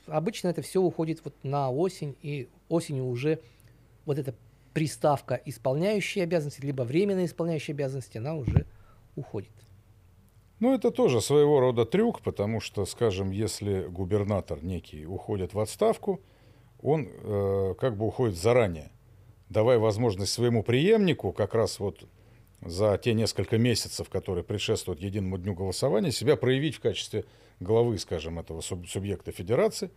обычно 0.07 0.47
это 0.47 0.61
все 0.61 0.81
уходит 0.81 1.21
вот 1.23 1.35
на 1.43 1.69
осень, 1.71 2.15
и 2.21 2.49
осенью 2.69 3.05
уже 3.05 3.39
вот 4.05 4.17
эта 4.17 4.33
приставка 4.73 5.41
исполняющие 5.45 6.23
обязанности, 6.23 6.61
либо 6.61 6.83
временно 6.83 7.25
исполняющие 7.25 7.73
обязанности, 7.73 8.17
она 8.17 8.35
уже 8.35 8.65
уходит. 9.15 9.51
Ну, 10.59 10.73
это 10.73 10.89
тоже 10.89 11.21
своего 11.21 11.59
рода 11.59 11.85
трюк, 11.85 12.21
потому 12.21 12.59
что, 12.59 12.85
скажем, 12.85 13.29
если 13.29 13.83
губернатор 13.83 14.63
некий 14.63 15.05
уходит 15.05 15.53
в 15.53 15.59
отставку, 15.59 16.19
он 16.81 17.07
э, 17.07 17.75
как 17.79 17.95
бы 17.95 18.07
уходит 18.07 18.37
заранее, 18.37 18.91
давая 19.49 19.79
возможность 19.79 20.33
своему 20.33 20.63
преемнику 20.63 21.31
как 21.31 21.53
раз 21.53 21.79
вот 21.79 22.03
за 22.61 22.97
те 22.97 23.13
несколько 23.13 23.57
месяцев, 23.57 24.09
которые 24.09 24.43
предшествуют 24.43 25.01
единому 25.01 25.37
дню 25.37 25.53
голосования, 25.53 26.11
себя 26.11 26.35
проявить 26.35 26.75
в 26.75 26.79
качестве 26.79 27.25
главы, 27.59 27.97
скажем, 27.97 28.39
этого 28.39 28.61
субъекта 28.61 29.31
федерации. 29.31 29.89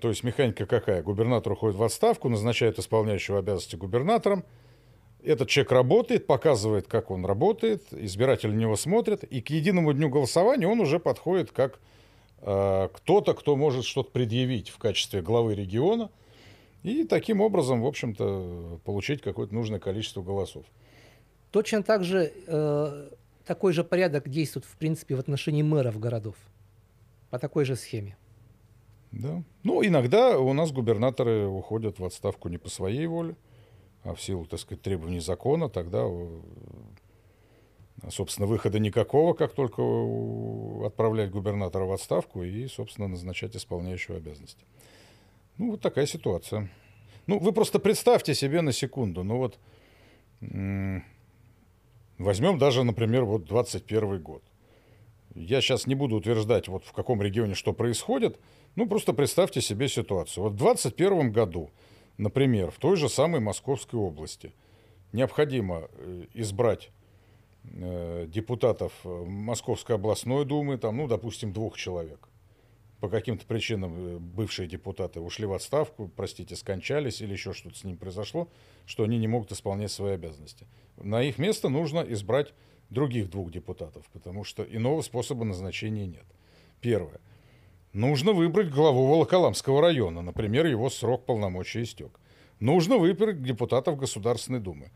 То 0.00 0.08
есть 0.08 0.24
механика 0.24 0.66
какая? 0.66 1.02
Губернатор 1.02 1.52
уходит 1.52 1.76
в 1.76 1.82
отставку, 1.82 2.28
назначает 2.28 2.78
исполняющего 2.78 3.38
обязанности 3.38 3.76
губернатором. 3.76 4.44
Этот 5.22 5.48
человек 5.48 5.72
работает, 5.72 6.26
показывает, 6.26 6.86
как 6.86 7.10
он 7.10 7.24
работает, 7.24 7.82
избиратели 7.92 8.52
на 8.52 8.58
него 8.58 8.76
смотрят, 8.76 9.24
и 9.24 9.40
к 9.40 9.50
единому 9.50 9.92
дню 9.92 10.08
голосования 10.08 10.68
он 10.68 10.80
уже 10.80 10.98
подходит 11.00 11.50
как 11.50 11.80
э, 12.42 12.88
кто-то, 12.92 13.34
кто 13.34 13.56
может 13.56 13.84
что-то 13.84 14.10
предъявить 14.10 14.70
в 14.70 14.78
качестве 14.78 15.22
главы 15.22 15.54
региона, 15.54 16.10
и 16.86 17.04
таким 17.04 17.40
образом, 17.40 17.82
в 17.82 17.86
общем-то, 17.86 18.80
получить 18.84 19.20
какое-то 19.20 19.54
нужное 19.54 19.80
количество 19.80 20.22
голосов. 20.22 20.64
Точно 21.50 21.82
так 21.82 22.04
же 22.04 22.32
э, 22.46 23.10
такой 23.44 23.72
же 23.72 23.82
порядок 23.82 24.28
действует, 24.28 24.64
в 24.64 24.76
принципе, 24.76 25.16
в 25.16 25.20
отношении 25.20 25.62
мэров 25.62 25.98
городов. 25.98 26.36
По 27.30 27.38
такой 27.38 27.64
же 27.64 27.74
схеме. 27.76 28.16
Да. 29.10 29.42
Ну, 29.62 29.84
иногда 29.84 30.38
у 30.38 30.52
нас 30.52 30.70
губернаторы 30.70 31.46
уходят 31.46 31.98
в 31.98 32.04
отставку 32.04 32.48
не 32.48 32.58
по 32.58 32.68
своей 32.68 33.06
воле, 33.06 33.36
а 34.04 34.14
в 34.14 34.22
силу, 34.22 34.44
так 34.46 34.60
сказать, 34.60 34.82
требований 34.82 35.20
закона. 35.20 35.68
Тогда, 35.68 36.04
э, 36.04 36.40
собственно, 38.10 38.46
выхода 38.46 38.78
никакого, 38.78 39.34
как 39.34 39.54
только 39.54 39.82
отправлять 40.86 41.30
губернатора 41.30 41.84
в 41.84 41.92
отставку 41.92 42.44
и, 42.44 42.68
собственно, 42.68 43.08
назначать 43.08 43.56
исполняющего 43.56 44.18
обязанности. 44.18 44.64
Ну, 45.58 45.72
вот 45.72 45.80
такая 45.80 46.06
ситуация. 46.06 46.70
Ну, 47.26 47.38
вы 47.38 47.52
просто 47.52 47.78
представьте 47.78 48.34
себе 48.34 48.60
на 48.60 48.72
секунду, 48.72 49.24
ну 49.24 49.38
вот 49.38 49.58
Возьмем 52.18 52.58
даже, 52.58 52.82
например, 52.82 53.24
вот 53.24 53.44
21 53.44 54.22
год. 54.22 54.42
Я 55.34 55.60
сейчас 55.60 55.86
не 55.86 55.94
буду 55.94 56.16
утверждать, 56.16 56.66
вот 56.66 56.84
в 56.84 56.92
каком 56.92 57.20
регионе 57.20 57.54
что 57.54 57.74
происходит, 57.74 58.38
ну 58.74 58.88
просто 58.88 59.12
представьте 59.12 59.60
себе 59.60 59.88
ситуацию. 59.88 60.44
Вот 60.44 60.54
в 60.54 60.56
2021 60.56 61.30
году, 61.30 61.70
например, 62.16 62.70
в 62.70 62.78
той 62.78 62.96
же 62.96 63.10
самой 63.10 63.40
Московской 63.40 64.00
области 64.00 64.54
необходимо 65.12 65.88
э, 65.90 66.24
избрать 66.32 66.90
э, 67.64 68.26
депутатов 68.28 68.92
э, 69.04 69.08
Московской 69.26 69.96
областной 69.96 70.46
думы, 70.46 70.78
там, 70.78 70.96
ну, 70.96 71.06
допустим, 71.06 71.52
двух 71.52 71.76
человек. 71.76 72.28
По 73.00 73.08
каким-то 73.08 73.46
причинам 73.46 73.94
э, 73.96 74.18
бывшие 74.18 74.68
депутаты 74.68 75.20
ушли 75.20 75.46
в 75.46 75.52
отставку, 75.52 76.10
простите, 76.14 76.56
скончались 76.56 77.20
или 77.20 77.32
еще 77.32 77.52
что-то 77.52 77.76
с 77.76 77.84
ним 77.84 77.96
произошло, 77.96 78.48
что 78.86 79.04
они 79.04 79.18
не 79.18 79.28
могут 79.28 79.52
исполнять 79.52 79.90
свои 79.90 80.14
обязанности 80.14 80.66
на 80.96 81.22
их 81.22 81.38
место 81.38 81.68
нужно 81.68 82.00
избрать 82.00 82.54
других 82.90 83.30
двух 83.30 83.50
депутатов, 83.50 84.04
потому 84.12 84.44
что 84.44 84.62
иного 84.62 85.02
способа 85.02 85.44
назначения 85.44 86.06
нет. 86.06 86.24
Первое. 86.80 87.20
Нужно 87.92 88.32
выбрать 88.32 88.70
главу 88.70 89.06
Волоколамского 89.06 89.80
района, 89.80 90.22
например, 90.22 90.66
его 90.66 90.90
срок 90.90 91.24
полномочий 91.24 91.82
истек. 91.82 92.20
Нужно 92.60 92.96
выбрать 92.96 93.42
депутатов 93.42 93.98
Государственной 93.98 94.60
Думы. 94.60 94.90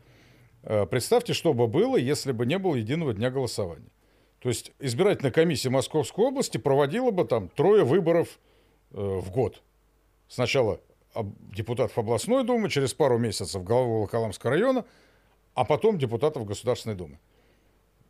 Э, 0.63 0.85
представьте, 0.85 1.33
что 1.33 1.53
бы 1.53 1.67
было, 1.67 1.97
если 1.97 2.31
бы 2.31 2.45
не 2.45 2.57
было 2.57 2.75
единого 2.75 3.13
дня 3.13 3.31
голосования. 3.31 3.89
То 4.41 4.49
есть 4.49 4.71
избирательная 4.79 5.31
комиссия 5.31 5.69
Московской 5.69 6.25
области 6.25 6.57
проводила 6.57 7.11
бы 7.11 7.25
там 7.25 7.47
трое 7.49 7.83
выборов 7.83 8.39
э, 8.91 8.97
в 8.97 9.29
год. 9.29 9.61
Сначала 10.27 10.81
депутатов 11.55 11.97
областной 11.97 12.43
думы, 12.43 12.69
через 12.69 12.93
пару 12.93 13.19
месяцев 13.19 13.63
главу 13.63 13.97
Волоколамского 13.97 14.51
района, 14.51 14.85
а 15.53 15.63
потом 15.63 15.99
депутатов 15.99 16.45
Государственной 16.45 16.95
Думы. 16.95 17.19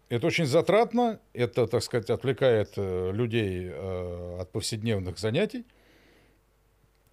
Это 0.08 0.28
очень 0.28 0.46
затратно, 0.46 1.20
это, 1.34 1.68
так 1.68 1.84
сказать, 1.84 2.10
отвлекает 2.10 2.74
э, 2.78 3.12
людей 3.12 3.68
э, 3.70 4.38
от 4.40 4.52
повседневных 4.52 5.20
занятий. 5.20 5.66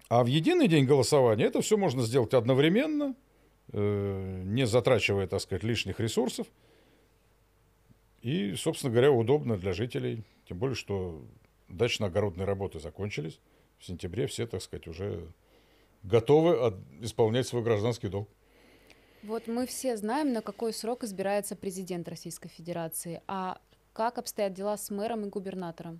А 0.07 0.23
в 0.23 0.27
единый 0.27 0.67
день 0.67 0.85
голосования 0.85 1.45
это 1.45 1.61
все 1.61 1.75
можно 1.75 2.03
сделать 2.03 2.33
одновременно, 2.33 3.15
не 3.71 4.65
затрачивая, 4.65 5.27
так 5.27 5.39
сказать, 5.39 5.63
лишних 5.63 5.99
ресурсов. 5.99 6.47
И, 8.21 8.55
собственно 8.55 8.91
говоря, 8.91 9.11
удобно 9.11 9.57
для 9.57 9.73
жителей. 9.73 10.23
Тем 10.47 10.57
более, 10.57 10.75
что 10.75 11.21
дачно-огородные 11.69 12.45
работы 12.45 12.79
закончились. 12.79 13.39
В 13.77 13.85
сентябре 13.85 14.27
все, 14.27 14.45
так 14.45 14.61
сказать, 14.61 14.87
уже 14.87 15.27
готовы 16.03 16.57
от, 16.57 16.75
исполнять 17.01 17.47
свой 17.47 17.63
гражданский 17.63 18.09
долг. 18.09 18.29
Вот 19.23 19.47
мы 19.47 19.67
все 19.67 19.97
знаем, 19.97 20.33
на 20.33 20.41
какой 20.41 20.73
срок 20.73 21.03
избирается 21.03 21.55
президент 21.55 22.07
Российской 22.07 22.49
Федерации, 22.49 23.21
а 23.27 23.59
как 23.93 24.17
обстоят 24.17 24.53
дела 24.53 24.77
с 24.77 24.89
мэром 24.89 25.25
и 25.25 25.29
губернатором? 25.29 25.99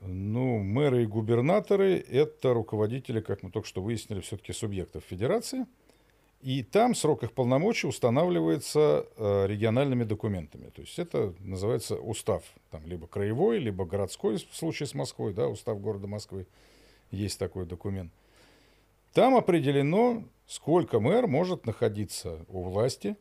Ну, 0.00 0.58
мэры 0.58 1.04
и 1.04 1.06
губернаторы– 1.06 1.98
это 2.10 2.54
руководители, 2.54 3.20
как 3.20 3.42
мы 3.42 3.50
только 3.50 3.68
что 3.68 3.82
выяснили, 3.82 4.20
все-таки 4.20 4.52
субъектов 4.52 5.04
федерации. 5.04 5.66
И 6.42 6.64
там 6.64 6.96
срок 6.96 7.22
их 7.22 7.32
полномочий 7.32 7.86
устанавливается 7.86 9.06
э, 9.16 9.46
региональными 9.46 10.02
документами. 10.02 10.70
То 10.70 10.80
есть 10.82 10.98
это 10.98 11.32
называется 11.38 11.94
устав, 11.94 12.42
там, 12.72 12.84
либо 12.84 13.06
краевой, 13.06 13.58
либо 13.58 13.84
городской, 13.84 14.36
в 14.36 14.56
случае 14.56 14.88
с 14.88 14.94
Москвой, 14.94 15.32
да, 15.34 15.46
устав 15.46 15.80
города 15.80 16.08
Москвы, 16.08 16.46
есть 17.12 17.38
такой 17.38 17.64
документ. 17.64 18.12
Там 19.12 19.36
определено, 19.36 20.24
сколько 20.48 20.98
мэр 20.98 21.28
может 21.28 21.64
находиться 21.64 22.44
у 22.48 22.62
власти, 22.62 23.16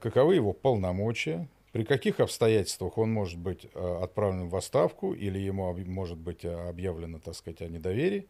каковы 0.00 0.36
его 0.36 0.52
полномочия, 0.52 1.48
при 1.72 1.84
каких 1.84 2.20
обстоятельствах 2.20 2.98
он 2.98 3.12
может 3.12 3.38
быть 3.38 3.66
э, 3.74 3.98
отправлен 4.02 4.48
в 4.48 4.54
отставку 4.54 5.12
или 5.12 5.38
ему 5.38 5.74
может 5.86 6.18
быть 6.18 6.44
э, 6.44 6.68
объявлено, 6.68 7.18
так 7.18 7.34
сказать, 7.34 7.62
о 7.62 7.68
недоверии. 7.68 8.28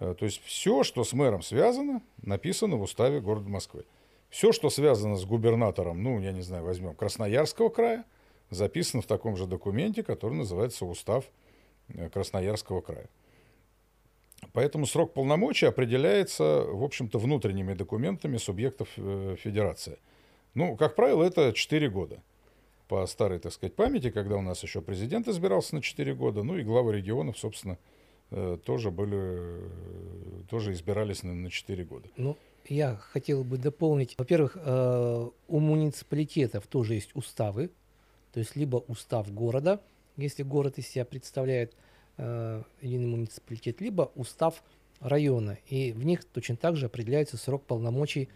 Э, 0.00 0.14
то 0.18 0.24
есть 0.24 0.42
все, 0.44 0.82
что 0.82 1.04
с 1.04 1.12
мэром 1.12 1.42
связано, 1.42 2.02
написано 2.22 2.76
в 2.76 2.82
уставе 2.82 3.20
города 3.20 3.48
Москвы. 3.48 3.84
Все, 4.30 4.52
что 4.52 4.70
связано 4.70 5.16
с 5.16 5.24
губернатором, 5.24 6.02
ну, 6.02 6.20
я 6.20 6.32
не 6.32 6.40
знаю, 6.40 6.64
возьмем 6.64 6.94
Красноярского 6.94 7.68
края, 7.68 8.04
записано 8.48 9.02
в 9.02 9.06
таком 9.06 9.36
же 9.36 9.46
документе, 9.46 10.02
который 10.02 10.34
называется 10.34 10.84
Устав 10.86 11.24
Красноярского 12.12 12.80
края. 12.80 13.08
Поэтому 14.52 14.86
срок 14.86 15.12
полномочий 15.12 15.66
определяется, 15.66 16.64
в 16.66 16.82
общем-то, 16.82 17.18
внутренними 17.18 17.74
документами 17.74 18.38
субъектов 18.38 18.88
э, 18.96 19.36
федерации. 19.38 19.98
Ну, 20.54 20.76
как 20.76 20.94
правило, 20.94 21.22
это 21.22 21.52
4 21.52 21.90
года. 21.90 22.22
По 22.88 23.06
старой, 23.06 23.38
так 23.38 23.52
сказать, 23.52 23.74
памяти, 23.74 24.10
когда 24.10 24.36
у 24.36 24.40
нас 24.40 24.62
еще 24.62 24.80
президент 24.80 25.28
избирался 25.28 25.74
на 25.74 25.82
4 25.82 26.14
года, 26.14 26.42
ну 26.42 26.56
и 26.56 26.62
главы 26.62 26.96
регионов, 26.96 27.38
собственно, 27.38 27.74
э, 27.74 27.99
тоже 28.64 28.90
были, 28.90 29.62
тоже 30.48 30.72
избирались 30.72 31.22
на, 31.22 31.34
на 31.34 31.50
4 31.50 31.84
года. 31.84 32.08
Ну, 32.16 32.36
я 32.66 32.96
хотел 32.96 33.42
бы 33.42 33.58
дополнить. 33.58 34.14
Во-первых, 34.18 34.56
э, 34.56 35.28
у 35.48 35.58
муниципалитетов 35.58 36.66
тоже 36.66 36.94
есть 36.94 37.10
уставы, 37.14 37.70
то 38.32 38.40
есть 38.40 38.56
либо 38.56 38.76
устав 38.76 39.32
города, 39.32 39.80
если 40.16 40.42
город 40.42 40.78
из 40.78 40.88
себя 40.88 41.04
представляет, 41.04 41.74
э, 42.16 42.62
единый 42.80 43.06
муниципалитет, 43.06 43.80
либо 43.80 44.10
устав 44.14 44.62
района. 45.00 45.58
И 45.66 45.92
в 45.92 46.04
них 46.04 46.24
точно 46.24 46.56
так 46.56 46.76
же 46.76 46.86
определяется 46.86 47.36
срок 47.36 47.64
полномочий 47.64 48.28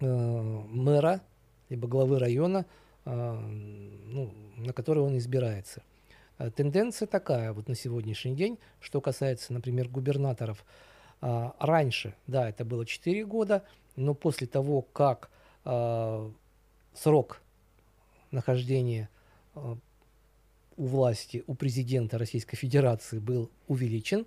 э, 0.00 0.06
мэра, 0.06 1.20
либо 1.68 1.86
главы 1.86 2.18
района, 2.18 2.66
э, 3.04 3.10
ну, 3.10 4.32
на 4.56 4.72
который 4.72 5.02
он 5.02 5.16
избирается. 5.18 5.82
Э, 6.38 6.50
тенденция 6.50 7.06
такая 7.06 7.52
вот 7.52 7.68
на 7.68 7.74
сегодняшний 7.74 8.34
день, 8.34 8.58
что 8.80 9.00
касается, 9.00 9.52
например, 9.52 9.88
губернаторов. 9.88 10.64
Э, 11.22 11.52
раньше, 11.58 12.14
да, 12.26 12.48
это 12.48 12.64
было 12.64 12.84
4 12.84 13.24
года, 13.24 13.64
но 13.96 14.14
после 14.14 14.46
того, 14.46 14.82
как 14.82 15.30
э, 15.64 16.30
срок 16.94 17.40
нахождения 18.30 19.08
э, 19.54 19.76
у 20.76 20.86
власти, 20.86 21.44
у 21.46 21.54
президента 21.54 22.18
Российской 22.18 22.56
Федерации 22.56 23.18
был 23.18 23.50
увеличен, 23.68 24.26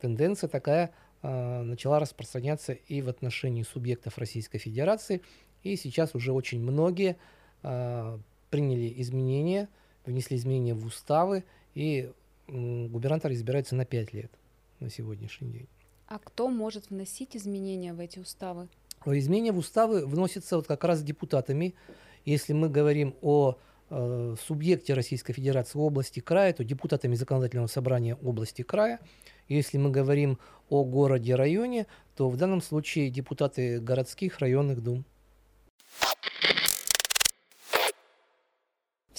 тенденция 0.00 0.48
такая 0.48 0.92
начала 1.22 1.98
распространяться 1.98 2.72
и 2.72 3.02
в 3.02 3.08
отношении 3.08 3.64
субъектов 3.64 4.16
Российской 4.18 4.58
Федерации. 4.58 5.22
И 5.64 5.74
сейчас 5.76 6.14
уже 6.14 6.30
очень 6.30 6.60
многие 6.60 7.16
приняли 7.62 8.92
изменения, 8.98 9.68
внесли 10.06 10.36
изменения 10.36 10.74
в 10.74 10.84
уставы, 10.86 11.44
и 11.74 12.10
э, 12.48 12.86
губернатор 12.86 13.32
избирается 13.32 13.74
на 13.74 13.84
5 13.84 14.14
лет 14.14 14.30
на 14.80 14.90
сегодняшний 14.90 15.50
день. 15.50 15.68
А 16.08 16.18
кто 16.18 16.48
может 16.48 16.90
вносить 16.90 17.36
изменения 17.36 17.92
в 17.92 18.00
эти 18.00 18.18
уставы? 18.18 18.68
Изменения 19.04 19.52
в 19.52 19.58
уставы 19.58 20.06
вносятся 20.06 20.56
вот 20.56 20.66
как 20.66 20.84
раз 20.84 21.02
депутатами. 21.02 21.74
Если 22.24 22.52
мы 22.52 22.68
говорим 22.68 23.14
о 23.22 23.56
э, 23.90 24.36
субъекте 24.46 24.94
Российской 24.94 25.32
Федерации 25.32 25.78
области 25.78 26.20
края, 26.20 26.52
то 26.52 26.64
депутатами 26.64 27.14
законодательного 27.14 27.66
собрания 27.66 28.16
области 28.16 28.62
края. 28.62 29.00
Если 29.48 29.78
мы 29.78 29.90
говорим 29.90 30.38
о 30.68 30.84
городе, 30.84 31.34
районе, 31.34 31.86
то 32.16 32.28
в 32.28 32.36
данном 32.36 32.62
случае 32.62 33.10
депутаты 33.10 33.80
городских 33.80 34.38
районных 34.40 34.82
дум. 34.82 35.04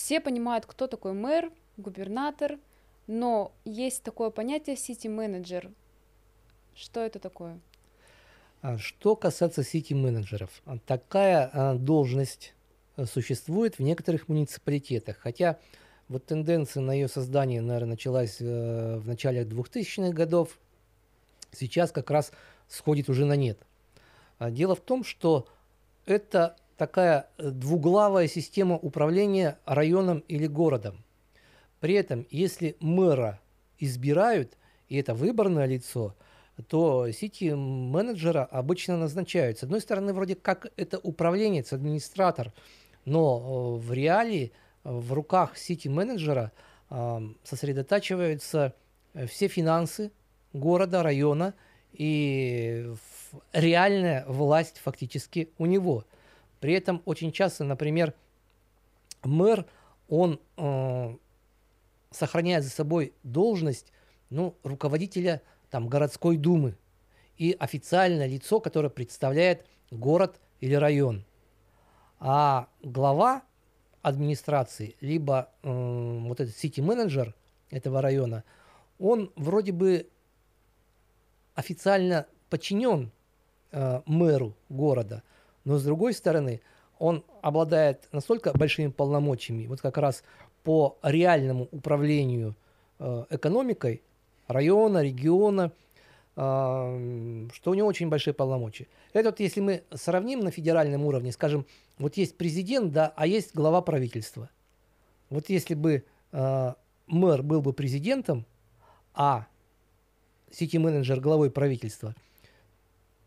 Все 0.07 0.21
понимают, 0.21 0.65
кто 0.65 0.87
такой 0.87 1.11
мэр, 1.11 1.51
губернатор, 1.75 2.59
но 3.07 3.51
есть 3.65 4.03
такое 4.03 4.29
понятие 4.29 4.77
сити-менеджер. 4.77 5.69
Что 6.75 7.01
это 7.01 7.19
такое? 7.19 7.59
А 8.61 8.77
что 8.77 9.17
касается 9.17 9.63
сити-менеджеров, 9.63 10.61
а, 10.65 10.77
такая 10.77 11.49
а, 11.51 11.73
должность 11.73 12.53
э, 12.95 13.03
существует 13.03 13.79
в 13.79 13.81
некоторых 13.81 14.29
муниципалитетах, 14.29 15.17
хотя 15.17 15.59
вот 16.07 16.25
тенденция 16.25 16.79
на 16.79 16.93
ее 16.93 17.09
создание, 17.09 17.59
наверное, 17.59 17.89
началась 17.89 18.37
э, 18.39 18.99
в 18.99 19.05
начале 19.05 19.43
2000-х 19.43 20.13
годов, 20.13 20.57
сейчас 21.51 21.91
как 21.91 22.09
раз 22.11 22.31
сходит 22.69 23.09
уже 23.09 23.25
на 23.25 23.35
нет. 23.35 23.59
Дело 24.39 24.73
в 24.73 24.79
том, 24.79 25.03
что 25.03 25.49
это 26.05 26.55
такая 26.77 27.27
э, 27.37 27.49
двуглавая 27.49 28.27
система 28.27 28.75
управления 28.75 29.57
районом 29.65 30.19
или 30.27 30.47
городом. 30.47 31.03
При 31.79 31.95
этом, 31.95 32.25
если 32.31 32.75
мэра 32.79 33.39
избирают, 33.79 34.57
и 34.87 34.97
это 34.97 35.13
выборное 35.13 35.65
лицо– 35.65 36.15
то 36.67 37.11
сити-менеджера 37.11 38.43
обычно 38.45 38.97
назначают. 38.97 39.59
С 39.59 39.63
одной 39.63 39.81
стороны, 39.81 40.13
вроде 40.13 40.35
как 40.35 40.71
это 40.75 40.97
управленец, 40.97 41.71
администратор, 41.71 42.51
но 43.05 43.77
э, 43.79 43.85
в 43.85 43.93
реалии 43.93 44.51
в 44.83 45.13
руках 45.13 45.57
сити-менеджера 45.57 46.51
сосредотачиваются 47.43 48.73
э, 49.13 49.27
все 49.27 49.47
финансы 49.49 50.11
города, 50.53 51.03
района, 51.03 51.53
и 51.91 52.93
реальная 53.53 54.25
власть 54.27 54.79
фактически 54.79 55.49
у 55.57 55.65
него. 55.65 56.05
При 56.59 56.73
этом 56.73 57.01
очень 57.05 57.31
часто, 57.31 57.63
например, 57.63 58.13
мэр, 59.23 59.65
он 60.09 60.39
э, 60.57 61.15
сохраняет 62.11 62.63
за 62.63 62.69
собой 62.69 63.13
должность 63.23 63.91
ну, 64.29 64.55
руководителя 64.63 65.41
там, 65.69 65.87
городской 65.87 66.37
думы 66.37 66.75
и 67.37 67.55
официальное 67.59 68.27
лицо, 68.27 68.59
которое 68.59 68.89
представляет 68.89 69.65
город 69.91 70.39
или 70.59 70.73
район. 70.73 71.23
А 72.19 72.67
глава 72.81 73.43
администрации, 74.01 74.95
либо 75.01 75.51
э, 75.61 76.19
вот 76.23 76.39
этот 76.39 76.55
сити-менеджер 76.55 77.35
этого 77.69 78.01
района, 78.01 78.43
он 78.97 79.31
вроде 79.35 79.71
бы 79.71 80.09
официально 81.53 82.25
подчинен 82.49 83.11
э, 83.71 84.01
мэру 84.05 84.55
города, 84.69 85.23
но 85.67 85.77
с 85.77 85.83
другой 85.83 86.13
стороны, 86.13 86.61
он 86.97 87.25
обладает 87.41 88.07
настолько 88.13 88.53
большими 88.57 88.87
полномочиями, 88.87 89.67
вот 89.67 89.81
как 89.81 89.97
раз 89.97 90.23
по 90.63 90.97
реальному 91.03 91.67
управлению 91.71 92.55
э, 92.99 93.25
экономикой, 93.31 94.01
района, 94.47 95.03
региона, 95.03 95.73
что 96.35 97.65
у 97.65 97.73
него 97.73 97.87
очень 97.87 98.09
большие 98.09 98.33
полномочия. 98.33 98.87
Это 99.11 99.29
вот 99.29 99.39
если 99.39 99.59
мы 99.59 99.83
сравним 99.91 100.39
на 100.41 100.51
федеральном 100.51 101.03
уровне, 101.03 101.31
скажем, 101.31 101.65
вот 101.97 102.15
есть 102.15 102.37
президент, 102.37 102.93
да, 102.93 103.11
а 103.15 103.27
есть 103.27 103.53
глава 103.55 103.81
правительства. 103.81 104.49
Вот 105.29 105.49
если 105.49 105.73
бы 105.73 106.05
э, 106.31 106.73
мэр 107.07 107.43
был 107.43 107.61
бы 107.61 107.73
президентом, 107.73 108.45
а 109.13 109.47
сити-менеджер 110.49 111.19
главой 111.19 111.51
правительства, 111.51 112.15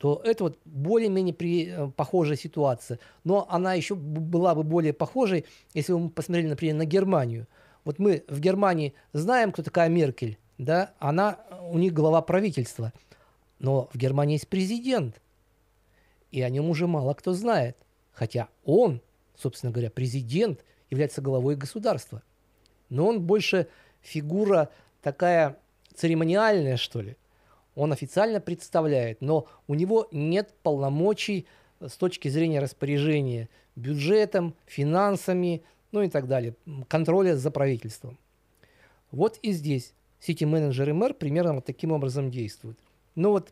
то 0.01 0.19
это 0.25 0.45
вот 0.45 0.59
более-менее 0.65 1.35
при, 1.35 1.67
э, 1.69 1.91
похожая 1.95 2.39
ситуация. 2.39 2.99
Но 3.23 3.47
она 3.51 3.75
еще 3.75 3.95
была 3.95 4.55
бы 4.55 4.63
более 4.63 4.95
похожей, 4.95 5.45
если 5.75 5.93
бы 5.93 5.99
мы 5.99 6.09
посмотрели, 6.09 6.49
например, 6.49 6.77
на 6.77 6.87
Германию. 6.87 7.47
Вот 7.85 7.99
мы 7.99 8.25
в 8.27 8.41
Германии 8.41 8.95
знаем, 9.13 9.53
кто 9.53 9.63
такая 9.63 9.91
Меркель, 9.91 10.39
да, 10.57 10.95
она, 11.01 11.41
у 11.71 11.77
них 11.77 11.93
глава 11.93 12.23
правительства. 12.23 12.95
Но 13.59 13.91
в 13.93 13.99
Германии 13.99 14.37
есть 14.37 14.49
президент, 14.49 15.21
и 16.31 16.41
о 16.41 16.49
нем 16.49 16.71
уже 16.71 16.87
мало 16.87 17.13
кто 17.13 17.35
знает. 17.35 17.77
Хотя 18.13 18.49
он, 18.65 19.03
собственно 19.37 19.71
говоря, 19.71 19.91
президент, 19.91 20.65
является 20.89 21.21
главой 21.21 21.57
государства. 21.57 22.23
Но 22.89 23.07
он 23.07 23.21
больше 23.21 23.69
фигура 24.01 24.71
такая 25.03 25.59
церемониальная, 25.95 26.79
что 26.79 27.03
ли. 27.03 27.19
Он 27.81 27.93
официально 27.93 28.41
представляет, 28.41 29.23
но 29.23 29.47
у 29.67 29.73
него 29.73 30.07
нет 30.13 30.53
полномочий 30.63 31.47
с 31.81 31.97
точки 31.97 32.29
зрения 32.29 32.61
распоряжения 32.61 33.49
бюджетом, 33.75 34.55
финансами, 34.67 35.63
ну 35.91 36.03
и 36.03 36.11
так 36.11 36.29
далее, 36.29 36.57
контроля 36.89 37.37
за 37.37 37.51
правительством. 37.51 38.19
Вот 39.11 39.39
и 39.41 39.53
здесь 39.53 39.95
сити-менеджер 40.21 40.91
и 40.91 40.93
мэр 40.93 41.15
примерно 41.15 41.55
вот 41.55 41.65
таким 41.65 41.93
образом 41.93 42.31
действуют. 42.31 42.79
Ну 43.15 43.31
вот 43.31 43.51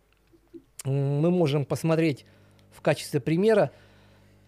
мы 0.85 1.31
можем 1.31 1.65
посмотреть 1.65 2.27
в 2.71 2.83
качестве 2.83 3.21
примера 3.21 3.71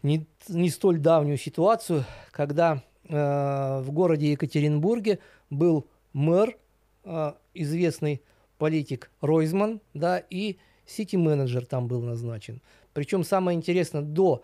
не, 0.03 0.27
не 0.49 0.69
столь 0.69 0.99
давнюю 0.99 1.39
ситуацию, 1.39 2.05
когда 2.33 2.83
э, 3.09 3.81
в 3.81 3.91
городе 3.93 4.33
Екатеринбурге 4.33 5.21
был 5.49 5.87
мэр, 6.13 6.59
э, 7.05 7.33
известный 7.55 8.21
политик 8.61 9.11
Ройзман, 9.23 9.81
да, 9.95 10.19
и 10.19 10.59
сити-менеджер 10.85 11.65
там 11.65 11.89
был 11.89 12.03
назначен. 12.03 12.61
Причем 12.93 13.25
самое 13.25 13.57
интересное, 13.57 14.03
до 14.03 14.43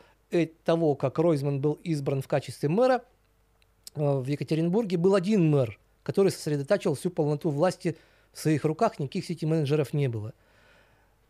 того, 0.64 0.94
как 0.94 1.18
Ройзман 1.18 1.60
был 1.60 1.74
избран 1.84 2.22
в 2.22 2.26
качестве 2.26 2.70
мэра, 2.70 3.04
э, 3.94 4.00
в 4.00 4.26
Екатеринбурге 4.26 4.96
был 4.96 5.14
один 5.14 5.50
мэр, 5.50 5.78
который 6.02 6.32
сосредотачивал 6.32 6.94
всю 6.94 7.10
полноту 7.10 7.50
власти 7.50 7.96
в 8.32 8.40
своих 8.40 8.64
руках, 8.64 8.98
никаких 8.98 9.26
сити-менеджеров 9.26 9.92
не 9.92 10.08
было. 10.08 10.32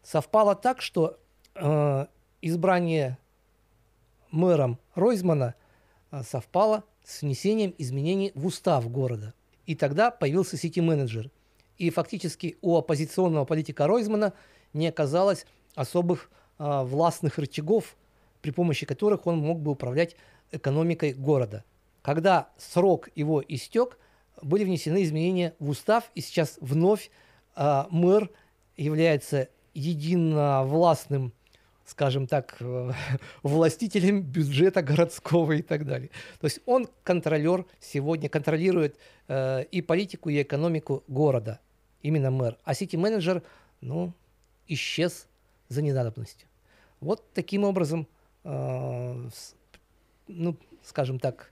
Совпало 0.02 0.54
так, 0.54 0.80
что 0.80 1.18
э, 1.56 2.06
избрание 2.40 3.18
мэром 4.30 4.78
Ройзмана 4.94 5.56
э, 6.12 6.22
совпало 6.22 6.84
с 7.04 7.22
внесением 7.22 7.74
изменений 7.78 8.30
в 8.36 8.46
устав 8.46 8.88
города. 8.90 9.34
И 9.66 9.74
тогда 9.74 10.12
появился 10.12 10.56
сити-менеджер. 10.56 11.30
И 11.78 11.90
фактически 11.90 12.56
у 12.62 12.76
оппозиционного 12.76 13.44
политика 13.44 13.86
Ройзмана 13.86 14.32
не 14.72 14.88
оказалось 14.88 15.46
особых 15.74 16.30
э, 16.58 16.82
властных 16.84 17.38
рычагов, 17.38 17.96
при 18.40 18.50
помощи 18.50 18.86
которых 18.86 19.26
он 19.26 19.38
мог 19.38 19.60
бы 19.60 19.72
управлять 19.72 20.16
экономикой 20.52 21.12
города. 21.12 21.64
Когда 22.02 22.50
срок 22.56 23.08
его 23.14 23.42
истек, 23.46 23.98
были 24.42 24.64
внесены 24.64 25.02
изменения 25.02 25.54
в 25.58 25.70
устав, 25.70 26.10
и 26.14 26.20
сейчас 26.20 26.58
вновь 26.60 27.10
э, 27.56 27.84
мэр 27.90 28.30
является 28.76 29.48
единовластным, 29.74 31.32
скажем 31.84 32.26
так, 32.26 32.56
э, 32.60 32.92
властителем 33.42 34.22
бюджета 34.22 34.82
городского 34.82 35.52
и 35.52 35.62
так 35.62 35.86
далее. 35.86 36.10
То 36.40 36.46
есть 36.46 36.60
он 36.66 36.88
контролер 37.02 37.66
сегодня, 37.80 38.28
контролирует 38.28 38.98
э, 39.28 39.64
и 39.70 39.82
политику, 39.82 40.28
и 40.28 40.42
экономику 40.42 41.04
города, 41.08 41.60
именно 42.06 42.30
мэр. 42.30 42.56
А 42.64 42.74
сити-менеджер, 42.74 43.42
ну, 43.80 44.12
исчез 44.68 45.26
за 45.68 45.82
ненадобностью. 45.82 46.48
Вот 47.00 47.24
таким 47.34 47.64
образом, 47.64 48.06
э, 48.44 49.28
ну, 50.28 50.56
скажем 50.82 51.18
так, 51.18 51.50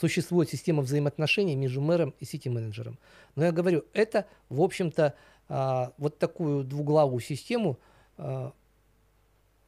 существует 0.00 0.50
система 0.50 0.82
взаимоотношений 0.82 1.56
между 1.56 1.80
мэром 1.80 2.14
и 2.20 2.24
сити-менеджером. 2.24 2.98
Но 3.36 3.44
я 3.44 3.52
говорю, 3.52 3.84
это, 3.94 4.26
в 4.48 4.60
общем-то, 4.60 5.14
а, 5.48 5.92
вот 5.96 6.18
такую 6.18 6.64
двуглавую 6.64 7.20
систему 7.20 7.78
а, 8.18 8.52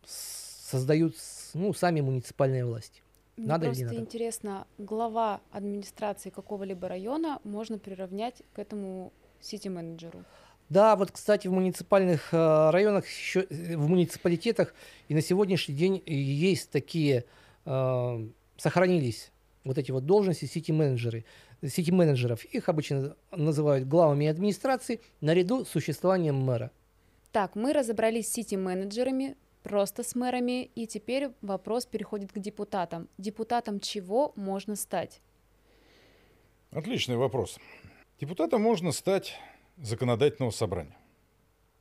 создают 0.04 1.14
ну, 1.54 1.72
сами 1.72 2.00
муниципальные 2.00 2.66
власти. 2.66 3.02
Мне 3.36 3.48
Надо 3.48 3.66
или 3.66 3.70
просто 3.70 3.84
не 3.84 3.90
надо? 3.90 4.00
интересно, 4.00 4.66
глава 4.78 5.40
администрации 5.50 6.30
какого-либо 6.30 6.88
района 6.88 7.40
можно 7.42 7.78
приравнять 7.78 8.42
к 8.52 8.58
этому 8.58 9.12
сити-менеджеру. 9.40 10.24
Да, 10.68 10.96
вот, 10.96 11.10
кстати, 11.10 11.48
в 11.48 11.52
муниципальных 11.52 12.32
э, 12.32 12.70
районах, 12.70 13.06
еще, 13.06 13.40
э, 13.50 13.76
в 13.76 13.88
муниципалитетах 13.88 14.74
и 15.08 15.14
на 15.14 15.20
сегодняшний 15.20 15.74
день 15.74 16.02
есть 16.06 16.70
такие, 16.70 17.24
э, 17.66 18.28
сохранились 18.56 19.30
вот 19.64 19.78
эти 19.78 19.90
вот 19.90 20.06
должности 20.06 20.46
сити-менеджеры, 20.46 21.24
сити-менеджеров. 21.62 22.44
Их 22.44 22.68
обычно 22.68 23.16
называют 23.30 23.88
главами 23.88 24.26
администрации 24.26 25.00
наряду 25.20 25.64
с 25.64 25.68
существованием 25.68 26.36
мэра. 26.36 26.70
Так, 27.32 27.56
мы 27.56 27.72
разобрались 27.72 28.28
с 28.28 28.32
сити-менеджерами, 28.32 29.36
просто 29.64 30.02
с 30.02 30.14
мэрами, 30.14 30.64
и 30.76 30.86
теперь 30.86 31.30
вопрос 31.40 31.86
переходит 31.86 32.30
к 32.30 32.38
депутатам. 32.38 33.08
Депутатом 33.18 33.80
чего 33.80 34.32
можно 34.36 34.76
стать? 34.76 35.20
Отличный 36.70 37.16
вопрос. 37.16 37.58
Депутатом 38.20 38.62
можно 38.62 38.92
стать 38.92 39.40
законодательного 39.78 40.50
собрания. 40.50 40.96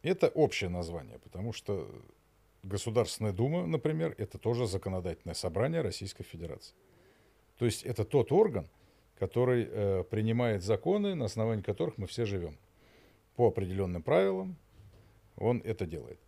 Это 0.02 0.30
общее 0.30 0.69
название, 0.69 1.19
потому 1.19 1.54
что 1.54 1.88
Государственная 2.63 3.34
Дума, 3.34 3.67
например, 3.67 4.15
это 4.17 4.38
тоже 4.38 4.65
законодательное 4.65 5.36
собрание 5.36 5.82
Российской 5.82 6.24
Федерации. 6.24 6.76
То 7.58 7.65
есть 7.65 7.84
это 7.84 8.06
тот 8.06 8.32
орган, 8.32 8.67
который 9.19 9.67
э, 9.69 10.04
принимает 10.10 10.63
законы, 10.63 11.15
на 11.15 11.26
основании 11.26 11.62
которых 11.62 11.98
мы 11.98 12.08
все 12.08 12.26
живем. 12.26 12.58
По 13.36 13.48
определенным 13.48 14.02
правилам 14.02 14.56
он 15.36 15.62
это 15.65 15.86
делает. 15.86 16.19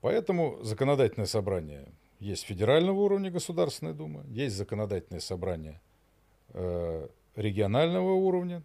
Поэтому 0.00 0.58
законодательное 0.62 1.26
собрание 1.26 1.88
есть 2.18 2.44
федерального 2.44 2.98
уровня 3.00 3.30
Государственная 3.30 3.92
Дума, 3.92 4.24
есть 4.28 4.56
законодательное 4.56 5.20
собрание 5.20 5.80
э, 6.48 7.08
регионального 7.36 8.12
уровня, 8.12 8.62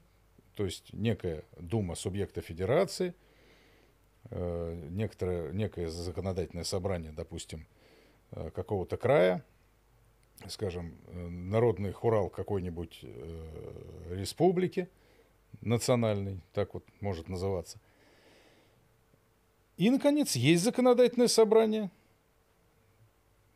то 0.56 0.66
есть 0.66 0.94
некая 0.94 1.44
дума 1.58 1.96
субъекта 1.96 2.42
федерации, 2.42 3.14
э, 4.30 4.88
некоторое, 4.92 5.52
некое 5.52 5.90
законодательное 5.90 6.64
собрание, 6.64 7.12
допустим, 7.12 7.68
э, 8.32 8.50
какого-то 8.52 8.98
края, 8.98 9.44
скажем, 10.48 10.96
э, 11.08 11.28
народный 11.28 11.92
хурал 11.92 12.30
какой-нибудь 12.30 13.00
э, 13.04 14.16
республики 14.16 14.90
национальной, 15.62 16.42
так 16.54 16.74
вот 16.74 16.86
может 17.02 17.30
называться. 17.30 17.80
И, 19.78 19.90
наконец, 19.90 20.36
есть 20.36 20.64
законодательное 20.64 21.28
собрание 21.28 21.92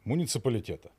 муниципалитета. 0.03 0.91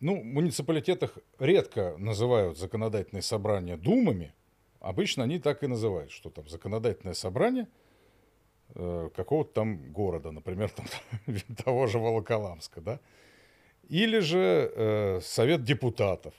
Ну, 0.00 0.20
в 0.20 0.24
муниципалитетах 0.24 1.18
редко 1.38 1.96
называют 1.98 2.58
законодательные 2.58 3.22
собрания 3.22 3.76
думами. 3.76 4.32
Обычно 4.80 5.24
они 5.24 5.38
так 5.38 5.62
и 5.64 5.66
называют, 5.66 6.10
что 6.10 6.30
там 6.30 6.48
законодательное 6.48 7.14
собрание 7.14 7.66
э, 8.74 9.10
какого-то 9.16 9.52
там 9.52 9.92
города, 9.92 10.30
например, 10.30 10.70
там, 10.70 10.86
того 11.64 11.86
же 11.86 11.98
Волоколамска, 11.98 12.80
да. 12.80 13.00
Или 13.88 14.18
же 14.18 14.70
э, 14.74 15.20
совет 15.22 15.64
депутатов 15.64 16.34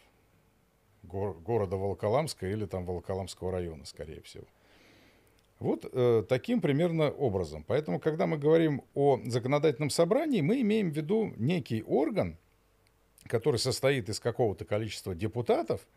гор- 1.04 1.40
города 1.40 1.76
Волоколамска 1.76 2.48
или 2.48 2.66
там 2.66 2.86
Волоколамского 2.86 3.52
района, 3.52 3.86
скорее 3.86 4.22
всего. 4.22 4.46
Вот 5.60 5.90
э, 5.92 6.24
таким 6.30 6.62
примерно 6.62 7.10
образом. 7.10 7.64
Поэтому, 7.68 8.00
когда 8.00 8.28
мы 8.28 8.38
говорим 8.38 8.84
о 8.94 9.20
законодательном 9.26 9.90
собрании, 9.90 10.42
мы 10.42 10.62
имеем 10.62 10.92
в 10.92 10.96
виду 10.96 11.34
некий 11.38 11.82
орган, 11.82 12.38
который 13.26 13.58
состоит 13.58 14.08
из 14.10 14.20
какого-то 14.20 14.66
количества 14.66 15.16
депутатов 15.16 15.88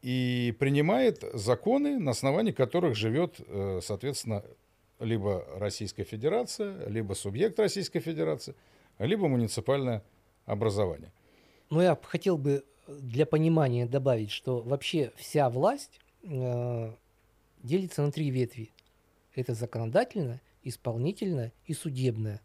и 0.00 0.54
принимает 0.58 1.24
законы, 1.34 1.98
на 1.98 2.12
основании 2.12 2.52
которых 2.52 2.96
живет, 2.96 3.40
э, 3.46 3.80
соответственно, 3.82 4.42
либо 4.98 5.44
Российская 5.56 6.04
Федерация, 6.04 6.88
либо 6.88 7.12
субъект 7.12 7.58
Российской 7.58 8.00
Федерации, 8.00 8.54
либо 8.98 9.28
муниципальное 9.28 10.02
образование. 10.46 11.12
Но 11.70 11.82
я 11.82 11.98
хотел 12.02 12.38
бы 12.38 12.64
для 12.88 13.26
понимания 13.26 13.86
добавить, 13.86 14.30
что 14.30 14.60
вообще 14.60 15.12
вся 15.16 15.50
власть 15.50 16.00
э, 16.22 16.92
делится 17.62 18.02
на 18.02 18.12
три 18.12 18.30
ветви. 18.30 18.72
Это 19.34 19.54
законодательная, 19.54 20.40
исполнительная 20.62 21.52
и 21.66 21.74
судебная. 21.74 22.40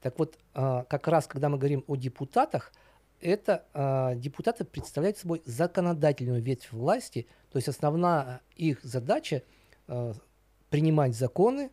Так 0.00 0.18
вот, 0.18 0.38
а, 0.52 0.84
как 0.84 1.08
раз 1.08 1.26
когда 1.26 1.48
мы 1.48 1.58
говорим 1.58 1.84
о 1.86 1.96
депутатах, 1.96 2.72
это 3.20 3.64
а, 3.72 4.14
депутаты 4.14 4.64
представляют 4.64 5.16
собой 5.16 5.42
законодательную 5.46 6.42
ветвь 6.42 6.72
власти, 6.72 7.26
то 7.50 7.56
есть 7.56 7.68
основная 7.68 8.42
их 8.56 8.82
задача 8.82 9.42
а, 9.88 10.12
принимать 10.68 11.14
законы, 11.14 11.70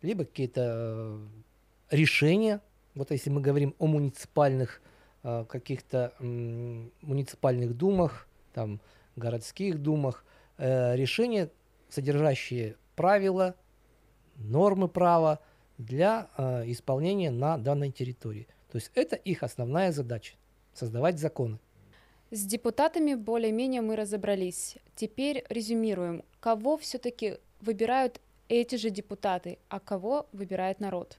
либо 0.00 0.24
какие-то 0.24 1.18
решения. 1.90 2.60
Вот 2.94 3.10
если 3.10 3.30
мы 3.30 3.40
говорим 3.40 3.74
о 3.78 3.86
муниципальных 3.86 4.80
каких-то 5.22 6.14
муниципальных 6.18 7.76
думах, 7.76 8.26
там 8.52 8.80
городских 9.16 9.80
думах, 9.80 10.24
э, 10.58 10.96
решения, 10.96 11.50
содержащие 11.92 12.76
правила, 12.96 13.54
нормы 14.36 14.88
права 14.88 15.40
для 15.78 16.28
э, 16.36 16.64
исполнения 16.70 17.30
на 17.30 17.58
данной 17.58 17.90
территории. 17.90 18.46
То 18.70 18.78
есть 18.78 18.90
это 18.94 19.16
их 19.16 19.42
основная 19.42 19.92
задача– 19.92 20.34
создавать 20.72 21.18
законы. 21.18 21.58
С 22.30 22.46
депутатами 22.46 23.14
более-менее 23.14 23.82
мы 23.82 23.94
разобрались. 23.94 24.78
Теперь 24.94 25.44
резюмируем. 25.50 26.24
Кого 26.40 26.78
все-таки 26.78 27.38
выбирают 27.60 28.20
эти 28.48 28.76
же 28.76 28.88
депутаты, 28.88 29.58
а 29.68 29.80
кого 29.80 30.26
выбирает 30.32 30.80
народ? 30.80 31.18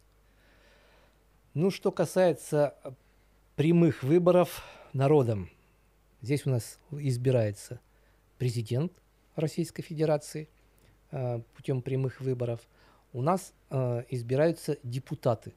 Ну, 1.54 1.70
что 1.70 1.92
касается 1.92 2.76
прямых 3.56 4.02
выборов 4.02 4.64
народом, 4.92 5.52
здесь 6.22 6.48
у 6.48 6.50
нас 6.50 6.80
избирается 6.90 7.80
президент 8.40 8.92
Российской 9.36 9.84
Федерации 9.84 10.50
путем 11.56 11.82
прямых 11.82 12.22
выборов. 12.22 12.62
У 13.14 13.22
нас 13.22 13.54
э, 13.70 14.04
избираются 14.10 14.78
депутаты 14.84 15.54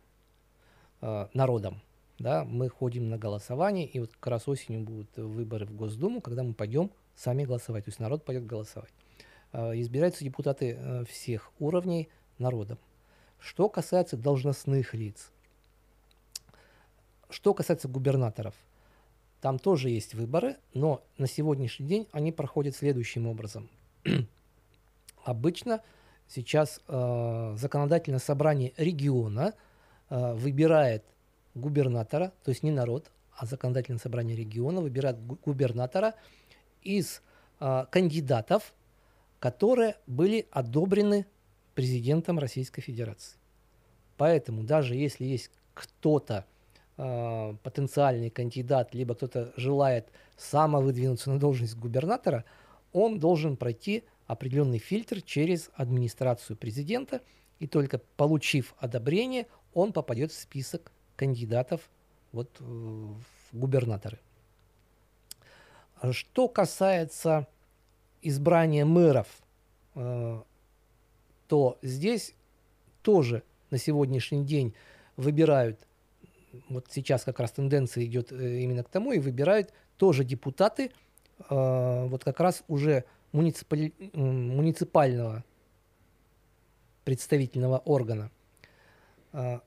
э, 1.00 1.28
народом. 1.32 1.80
Да, 2.18 2.44
мы 2.44 2.68
ходим 2.68 3.10
на 3.10 3.18
голосование, 3.18 3.86
и 3.86 4.00
вот 4.00 4.10
как 4.12 4.28
раз 4.28 4.48
осенью 4.48 4.82
будут 4.82 5.14
выборы 5.16 5.66
в 5.66 5.74
Госдуму, 5.74 6.20
когда 6.20 6.42
мы 6.42 6.54
пойдем 6.54 6.90
сами 7.14 7.44
голосовать, 7.44 7.84
то 7.84 7.90
есть 7.90 8.00
народ 8.00 8.24
пойдет 8.24 8.46
голосовать. 8.46 8.92
Э, 9.52 9.72
избираются 9.80 10.24
депутаты 10.24 10.76
э, 10.78 11.04
всех 11.04 11.50
уровней 11.58 12.08
народом. 12.38 12.78
Что 13.38 13.68
касается 13.68 14.16
должностных 14.16 14.94
лиц, 14.94 15.30
что 17.30 17.54
касается 17.54 17.88
губернаторов, 17.88 18.54
там 19.40 19.58
тоже 19.58 19.90
есть 19.90 20.14
выборы, 20.14 20.56
но 20.74 21.02
на 21.18 21.26
сегодняшний 21.26 21.86
день 21.86 22.08
они 22.12 22.32
проходят 22.32 22.76
следующим 22.76 23.26
образом. 23.26 23.68
Обычно 25.26 25.82
сейчас 26.28 26.80
э, 26.86 27.54
законодательное 27.58 28.20
собрание 28.20 28.72
региона 28.76 29.54
э, 30.08 30.34
выбирает 30.34 31.04
губернатора, 31.56 32.32
то 32.44 32.50
есть 32.52 32.62
не 32.62 32.70
народ, 32.70 33.10
а 33.36 33.44
законодательное 33.44 33.98
собрание 33.98 34.36
региона 34.36 34.80
выбирает 34.80 35.18
гу- 35.26 35.36
губернатора 35.44 36.14
из 36.82 37.22
э, 37.58 37.86
кандидатов, 37.90 38.72
которые 39.40 39.96
были 40.06 40.46
одобрены 40.52 41.26
президентом 41.74 42.38
Российской 42.38 42.82
Федерации. 42.82 43.36
Поэтому 44.18 44.62
даже 44.62 44.94
если 44.94 45.24
есть 45.24 45.50
кто-то, 45.74 46.44
э, 46.98 47.54
потенциальный 47.64 48.30
кандидат, 48.30 48.94
либо 48.94 49.16
кто-то 49.16 49.52
желает 49.56 50.06
самовыдвинуться 50.36 51.30
на 51.30 51.40
должность 51.40 51.76
губернатора, 51.76 52.44
он 52.92 53.18
должен 53.18 53.56
пройти 53.56 54.04
определенный 54.26 54.78
фильтр 54.78 55.22
через 55.22 55.70
администрацию 55.74 56.56
президента, 56.56 57.20
и 57.58 57.66
только 57.66 57.98
получив 58.16 58.74
одобрение, 58.78 59.46
он 59.72 59.92
попадет 59.92 60.32
в 60.32 60.38
список 60.38 60.92
кандидатов 61.16 61.88
вот, 62.32 62.50
э, 62.60 62.62
в 62.62 63.56
губернаторы. 63.56 64.18
А 65.96 66.12
Что 66.12 66.48
касается 66.48 67.46
избрания 68.20 68.84
мэров, 68.84 69.28
э, 69.94 70.42
то 71.48 71.78
здесь 71.82 72.34
тоже 73.02 73.42
на 73.70 73.78
сегодняшний 73.78 74.44
день 74.44 74.74
выбирают, 75.16 75.86
вот 76.68 76.86
сейчас 76.90 77.24
как 77.24 77.40
раз 77.40 77.52
тенденция 77.52 78.04
идет 78.04 78.32
э, 78.32 78.58
именно 78.60 78.82
к 78.82 78.88
тому, 78.88 79.12
и 79.12 79.18
выбирают 79.18 79.72
тоже 79.96 80.24
депутаты, 80.24 80.90
вот 81.48 82.24
как 82.24 82.40
раз 82.40 82.62
уже 82.66 83.04
муниципали- 83.36 83.92
м, 84.14 84.56
муниципального 84.56 85.44
представительного 87.04 87.78
органа. 87.78 88.30
Э, 89.32 89.60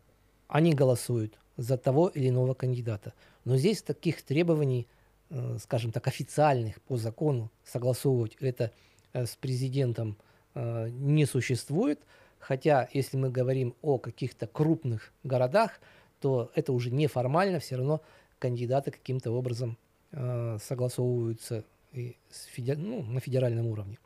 Они 0.47 0.73
голосуют 0.73 1.37
за 1.57 1.77
того 1.77 2.07
или 2.07 2.29
иного 2.29 2.55
кандидата. 2.55 3.13
Но 3.45 3.55
здесь 3.57 3.83
таких 3.83 4.23
требований, 4.23 4.87
э, 5.29 5.57
скажем 5.61 5.91
так, 5.91 6.07
официальных 6.07 6.81
по 6.81 6.97
закону 6.97 7.51
согласовывать 7.63 8.35
это 8.39 8.71
э, 9.13 9.25
с 9.25 9.35
президентом 9.35 10.17
э, 10.55 10.89
не 10.89 11.25
существует. 11.27 11.99
Хотя, 12.39 12.89
если 12.93 13.17
мы 13.17 13.29
говорим 13.29 13.75
о 13.83 13.99
каких-то 13.99 14.47
крупных 14.47 15.13
городах, 15.23 15.79
то 16.19 16.49
это 16.55 16.73
уже 16.73 16.89
неформально, 16.89 17.59
все 17.59 17.75
равно 17.75 18.01
кандидаты 18.39 18.91
каким-то 18.91 19.31
образом 19.31 19.77
согласовываются 20.11 21.63
и 21.91 22.17
с 22.29 22.47
феде- 22.47 22.75
ну, 22.77 23.03
на 23.03 23.19
федеральном 23.19 23.67
уровне. 23.67 23.97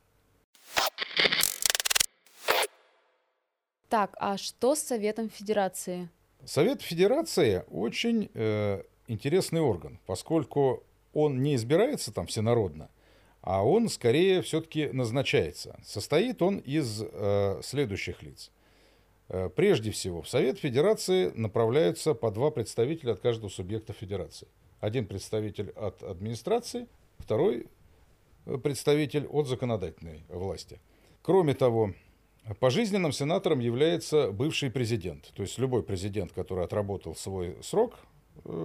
Так, 3.89 4.15
а 4.19 4.37
что 4.37 4.75
с 4.75 4.79
Советом 4.79 5.29
Федерации? 5.29 6.09
Совет 6.45 6.81
Федерации 6.81 7.63
очень 7.69 8.29
э, 8.33 8.83
интересный 9.07 9.61
орган, 9.61 9.99
поскольку 10.05 10.83
он 11.13 11.43
не 11.43 11.55
избирается 11.55 12.11
там 12.11 12.25
всенародно, 12.25 12.89
а 13.41 13.63
он 13.63 13.89
скорее 13.89 14.41
все-таки 14.41 14.87
назначается. 14.87 15.79
Состоит 15.85 16.41
он 16.41 16.57
из 16.57 17.03
э, 17.03 17.61
следующих 17.63 18.23
лиц. 18.23 18.51
Э, 19.29 19.49
прежде 19.49 19.91
всего, 19.91 20.21
в 20.21 20.29
Совет 20.29 20.57
Федерации 20.59 21.29
направляются 21.35 22.13
по 22.13 22.31
два 22.31 22.51
представителя 22.51 23.13
от 23.13 23.19
каждого 23.19 23.49
субъекта 23.49 23.93
Федерации. 23.93 24.47
Один 24.79 25.05
представитель 25.05 25.69
от 25.75 26.01
администрации, 26.03 26.87
второй 27.23 27.67
э, 28.45 28.57
представитель 28.57 29.25
от 29.27 29.47
законодательной 29.47 30.23
власти. 30.29 30.79
Кроме 31.21 31.53
того, 31.53 31.93
Пожизненным 32.59 33.13
сенатором 33.13 33.59
является 33.59 34.29
бывший 34.31 34.69
президент. 34.69 35.31
То 35.33 35.43
есть 35.43 35.57
любой 35.57 35.81
президент, 35.81 36.33
который 36.33 36.65
отработал 36.65 37.15
свой 37.15 37.57
срок 37.61 37.95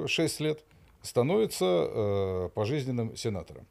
6 0.06 0.40
лет, 0.40 0.64
становится 1.02 1.64
э, 1.64 2.48
пожизненным 2.54 3.16
сенатором. 3.16 3.66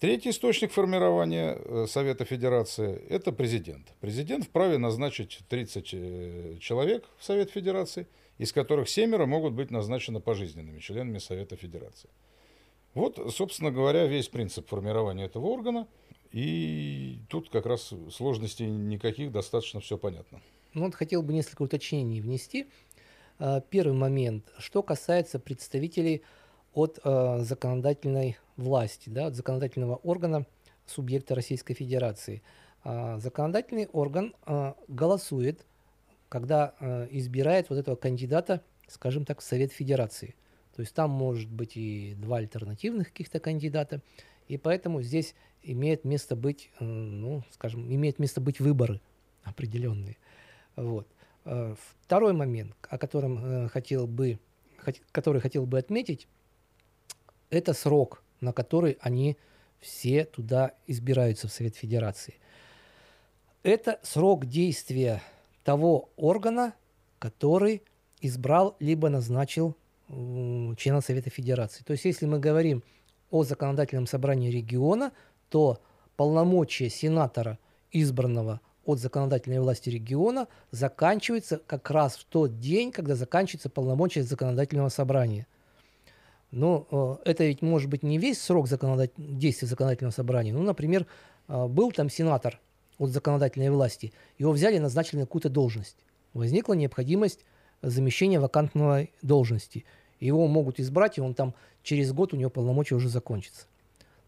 Третий 0.00 0.30
источник 0.30 0.72
формирования 0.72 1.56
э, 1.56 1.86
Совета 1.88 2.24
Федерации– 2.24 3.00
это 3.08 3.30
президент. 3.30 3.86
Президент 4.00 4.44
вправе 4.44 4.76
назначить 4.76 5.38
30 5.48 5.90
э, 5.92 6.56
человек 6.60 7.04
в 7.16 7.24
Совет 7.24 7.50
Федерации, 7.50 8.08
из 8.38 8.52
которых 8.52 8.88
семеро 8.88 9.26
могут 9.26 9.52
быть 9.52 9.70
назначены 9.70 10.20
пожизненными 10.20 10.80
членами 10.80 11.18
Совета 11.18 11.54
Федерации. 11.54 12.10
Вот, 12.96 13.32
собственно 13.32 13.70
говоря, 13.70 14.06
весь 14.06 14.28
принцип 14.28 14.68
формирования 14.68 15.26
этого 15.26 15.46
органа– 15.46 15.86
и 16.36 17.18
тут 17.30 17.48
как 17.48 17.64
раз 17.64 17.94
сложностей 18.10 18.66
никаких, 18.66 19.32
достаточно 19.32 19.80
все 19.80 19.96
понятно. 19.96 20.42
Ну 20.74 20.84
вот 20.84 20.94
хотел 20.94 21.22
бы 21.22 21.32
несколько 21.32 21.62
уточнений 21.62 22.20
внести. 22.20 22.66
А, 23.38 23.62
первый 23.62 23.96
момент, 23.96 24.52
что 24.58 24.82
касается 24.82 25.38
представителей 25.38 26.22
от 26.74 27.00
э, 27.02 27.38
законодательной 27.40 28.36
власти, 28.58 29.08
да, 29.08 29.28
от 29.28 29.34
законодательного 29.34 29.96
органа 29.96 30.44
субъекта 30.84 31.34
Российской 31.34 31.72
Федерации. 31.72 32.42
Э, 32.84 33.18
законодательный 33.18 33.88
орган 33.92 34.34
голосует, 34.88 35.64
когда 36.28 36.74
избирает 37.10 37.70
вот 37.70 37.78
этого 37.78 37.96
кандидата, 37.96 38.60
скажем 38.88 39.24
так, 39.24 39.40
в 39.40 39.42
Совет 39.42 39.72
Федерации. 39.72 40.34
То 40.76 40.82
есть 40.82 40.92
там 40.92 41.08
может 41.10 41.50
быть 41.50 41.74
и 41.74 42.12
два 42.18 42.36
альтернативных 42.36 43.08
каких-то 43.08 43.40
кандидата, 43.40 44.02
и 44.46 44.58
поэтому 44.58 45.00
здесь 45.00 45.34
имеет 45.62 46.04
место 46.04 46.36
быть, 46.36 46.70
э, 46.78 46.84
ну, 46.84 47.42
скажем, 47.50 47.90
имеет 47.90 48.18
место 48.18 48.42
быть 48.42 48.60
выборы 48.60 49.00
определенные. 49.42 50.18
Вот. 50.76 51.08
Э, 51.46 51.74
второй 52.02 52.34
момент, 52.34 52.76
о 52.90 52.98
котором 52.98 53.38
э, 53.42 53.68
хотел 53.68 54.06
бы, 54.06 54.38
который 55.12 55.40
хотел 55.40 55.64
бы 55.64 55.78
отметить, 55.78 56.28
это 57.48 57.72
срок, 57.72 58.22
на 58.42 58.52
который 58.52 58.98
они 59.00 59.38
все 59.80 60.26
туда 60.26 60.74
избираются 60.86 61.48
в 61.48 61.52
Совет 61.52 61.74
Федерации. 61.74 62.34
Это 63.62 63.98
срок 64.02 64.44
действия 64.44 65.22
того 65.64 66.10
органа, 66.16 66.74
который 67.18 67.82
избрал 68.20 68.76
либо 68.78 69.08
назначил 69.08 69.74
члена 70.08 71.00
Совета 71.00 71.30
Федерации. 71.30 71.82
То 71.84 71.92
есть, 71.92 72.04
если 72.04 72.26
мы 72.26 72.38
говорим 72.38 72.82
о 73.30 73.42
законодательном 73.42 74.06
собрании 74.06 74.50
региона, 74.50 75.12
то 75.48 75.80
полномочия 76.16 76.88
сенатора, 76.88 77.58
избранного 77.90 78.60
от 78.84 79.00
законодательной 79.00 79.60
власти 79.60 79.90
региона, 79.90 80.46
заканчиваются 80.70 81.58
как 81.66 81.90
раз 81.90 82.16
в 82.16 82.24
тот 82.24 82.60
день, 82.60 82.92
когда 82.92 83.16
заканчивается 83.16 83.68
полномочия 83.68 84.22
законодательного 84.22 84.88
собрания. 84.90 85.46
Но 86.52 86.86
э, 87.24 87.30
это 87.30 87.44
ведь 87.44 87.62
может 87.62 87.90
быть 87.90 88.04
не 88.04 88.18
весь 88.18 88.40
срок 88.40 88.68
законодатель... 88.68 89.14
действия 89.16 89.66
законодательного 89.66 90.12
собрания. 90.12 90.52
Ну, 90.52 90.62
например, 90.62 91.06
э, 91.48 91.66
был 91.66 91.90
там 91.90 92.08
сенатор 92.08 92.60
от 92.98 93.10
законодательной 93.10 93.70
власти, 93.70 94.12
его 94.38 94.52
взяли 94.52 94.76
и 94.76 94.80
назначили 94.80 95.20
на 95.20 95.26
какую-то 95.26 95.48
должность. 95.48 95.96
Возникла 96.32 96.74
необходимость 96.74 97.44
замещения 97.82 98.40
вакантной 98.40 99.12
должности. 99.22 99.84
Его 100.20 100.46
могут 100.46 100.80
избрать, 100.80 101.18
и 101.18 101.20
он 101.20 101.34
там 101.34 101.54
через 101.82 102.12
год 102.12 102.32
у 102.32 102.36
него 102.36 102.50
полномочия 102.50 102.94
уже 102.94 103.08
закончатся. 103.08 103.66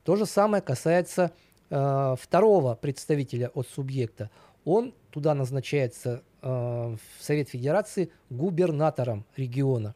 То 0.05 0.17
же 0.17 0.27
самое 0.27 0.63
касается 0.63 1.33
э, 1.71 2.17
второго 2.21 2.75
представителя 2.75 3.51
от 3.55 3.69
субъекта. 3.69 4.31
Он 4.65 4.95
туда 5.11 5.35
назначается 5.35 6.23
э, 6.43 6.49
в 6.49 6.99
Совет 7.25 7.49
Федерации 7.49 8.11
губернатором 8.31 9.25
региона. 9.37 9.95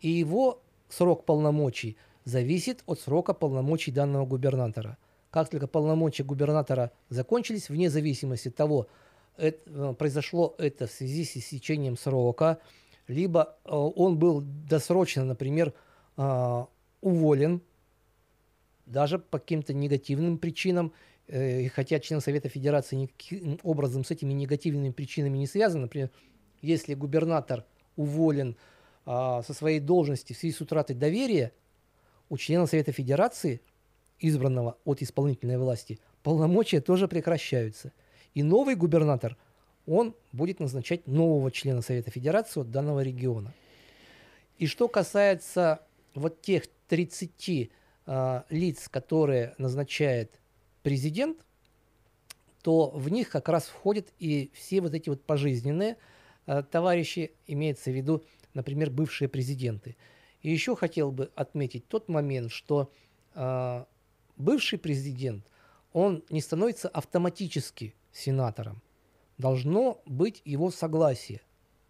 И 0.00 0.08
его 0.08 0.60
срок 0.88 1.24
полномочий 1.24 1.96
зависит 2.24 2.82
от 2.86 3.00
срока 3.00 3.34
полномочий 3.34 3.92
данного 3.92 4.26
губернатора. 4.26 4.98
Как 5.30 5.48
только 5.48 5.66
полномочия 5.66 6.24
губернатора 6.24 6.90
закончились, 7.08 7.68
вне 7.68 7.88
зависимости 7.88 8.48
от 8.48 8.56
того, 8.56 8.88
это, 9.36 9.58
э, 9.66 9.94
произошло 9.94 10.54
это 10.58 10.86
в 10.86 10.90
связи 10.90 11.24
с 11.24 11.36
истечением 11.36 11.96
срока, 11.96 12.60
либо 13.08 13.56
э, 13.64 13.70
он 13.70 14.18
был 14.18 14.42
досрочно, 14.42 15.24
например, 15.24 15.72
э, 16.16 16.64
уволен 17.00 17.62
даже 18.86 19.18
по 19.18 19.38
каким-то 19.38 19.72
негативным 19.72 20.38
причинам, 20.38 20.92
э, 21.28 21.68
хотя 21.68 22.00
член 22.00 22.20
Совета 22.20 22.48
Федерации 22.48 22.96
никаким 22.96 23.58
образом 23.62 24.04
с 24.04 24.10
этими 24.10 24.32
негативными 24.32 24.90
причинами 24.90 25.38
не 25.38 25.46
связан. 25.46 25.82
Например, 25.82 26.10
если 26.60 26.94
губернатор 26.94 27.64
уволен 27.96 28.56
а, 29.06 29.42
со 29.42 29.54
своей 29.54 29.80
должности 29.80 30.32
в 30.32 30.36
связи 30.38 30.54
с 30.54 30.60
утратой 30.60 30.96
доверия, 30.96 31.52
у 32.28 32.36
члена 32.36 32.66
Совета 32.66 32.92
Федерации, 32.92 33.60
избранного 34.18 34.76
от 34.84 35.02
исполнительной 35.02 35.58
власти, 35.58 35.98
полномочия 36.22 36.80
тоже 36.80 37.08
прекращаются. 37.08 37.92
И 38.34 38.42
новый 38.42 38.74
губернатор, 38.76 39.36
он 39.86 40.14
будет 40.32 40.60
назначать 40.60 41.06
нового 41.06 41.50
члена 41.50 41.82
Совета 41.82 42.10
Федерации 42.10 42.60
от 42.60 42.70
данного 42.70 43.02
региона. 43.02 43.52
И 44.58 44.66
что 44.66 44.88
касается 44.88 45.80
вот 46.14 46.42
тех 46.42 46.64
30 46.88 47.70
э, 48.06 48.42
лиц, 48.50 48.88
которые 48.88 49.54
назначает 49.58 50.38
президент, 50.82 51.38
то 52.62 52.90
в 52.90 53.08
них 53.10 53.30
как 53.30 53.48
раз 53.48 53.66
входят 53.66 54.08
и 54.18 54.50
все 54.54 54.80
вот 54.80 54.94
эти 54.94 55.08
вот 55.08 55.22
пожизненные 55.24 55.96
э, 56.46 56.62
товарищи, 56.62 57.32
имеется 57.46 57.90
в 57.90 57.94
виду, 57.94 58.22
например, 58.54 58.90
бывшие 58.90 59.28
президенты. 59.28 59.96
И 60.42 60.50
еще 60.50 60.76
хотел 60.76 61.10
бы 61.10 61.30
отметить 61.34 61.88
тот 61.88 62.08
момент, 62.08 62.52
что 62.52 62.92
э, 63.34 63.84
бывший 64.36 64.78
президент, 64.78 65.46
он 65.92 66.22
не 66.30 66.40
становится 66.40 66.88
автоматически 66.88 67.94
сенатором. 68.12 68.82
Должно 69.38 70.00
быть 70.06 70.42
его 70.44 70.70
согласие 70.70 71.40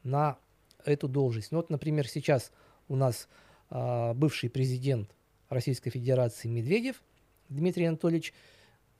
на 0.02 0.38
эту 0.84 1.08
должность. 1.08 1.52
Ну 1.52 1.58
вот, 1.58 1.70
например, 1.70 2.08
сейчас 2.08 2.52
у 2.88 2.96
нас 2.96 3.28
э, 3.70 4.12
бывший 4.14 4.50
президент 4.50 5.10
Российской 5.48 5.90
Федерации 5.90 6.48
Медведев 6.48 7.02
Дмитрий 7.48 7.86
Анатольевич 7.86 8.32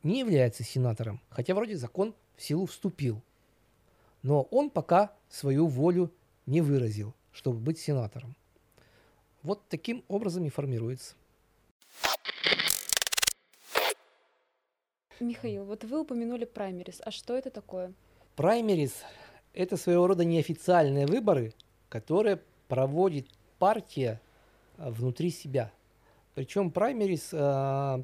не 0.03 0.21
является 0.21 0.65
сенатором, 0.65 1.21
хотя 1.29 1.55
вроде 1.55 1.77
закон 1.77 2.15
в 2.37 2.43
силу 2.43 2.67
вступил. 2.67 3.23
Но 4.23 4.43
он 4.43 4.71
пока 4.71 5.13
свою 5.29 5.67
волю 5.67 6.13
не 6.47 6.61
выразил, 6.61 7.15
чтобы 7.33 7.59
быть 7.59 7.79
сенатором. 7.79 8.35
Вот 9.43 9.63
таким 9.69 10.05
образом 10.09 10.45
и 10.45 10.51
формируется. 10.51 11.15
Михаил, 15.25 15.65
вот 15.65 15.85
вы 15.85 16.01
упомянули 16.01 16.45
праймерис. 16.45 17.01
А 17.05 17.11
что 17.11 17.35
это 17.35 17.51
такое? 17.51 17.93
Праймерис– 18.37 19.03
это 19.55 19.77
своего 19.77 20.07
рода 20.07 20.25
неофициальные 20.25 21.07
выборы, 21.07 21.53
которые 21.89 22.41
проводит 22.69 23.27
партия 23.59 24.21
а, 24.79 24.91
внутри 24.91 25.31
себя– 25.31 25.73
причем 26.35 26.71
праймерис 26.71 27.31
э, 27.33 28.03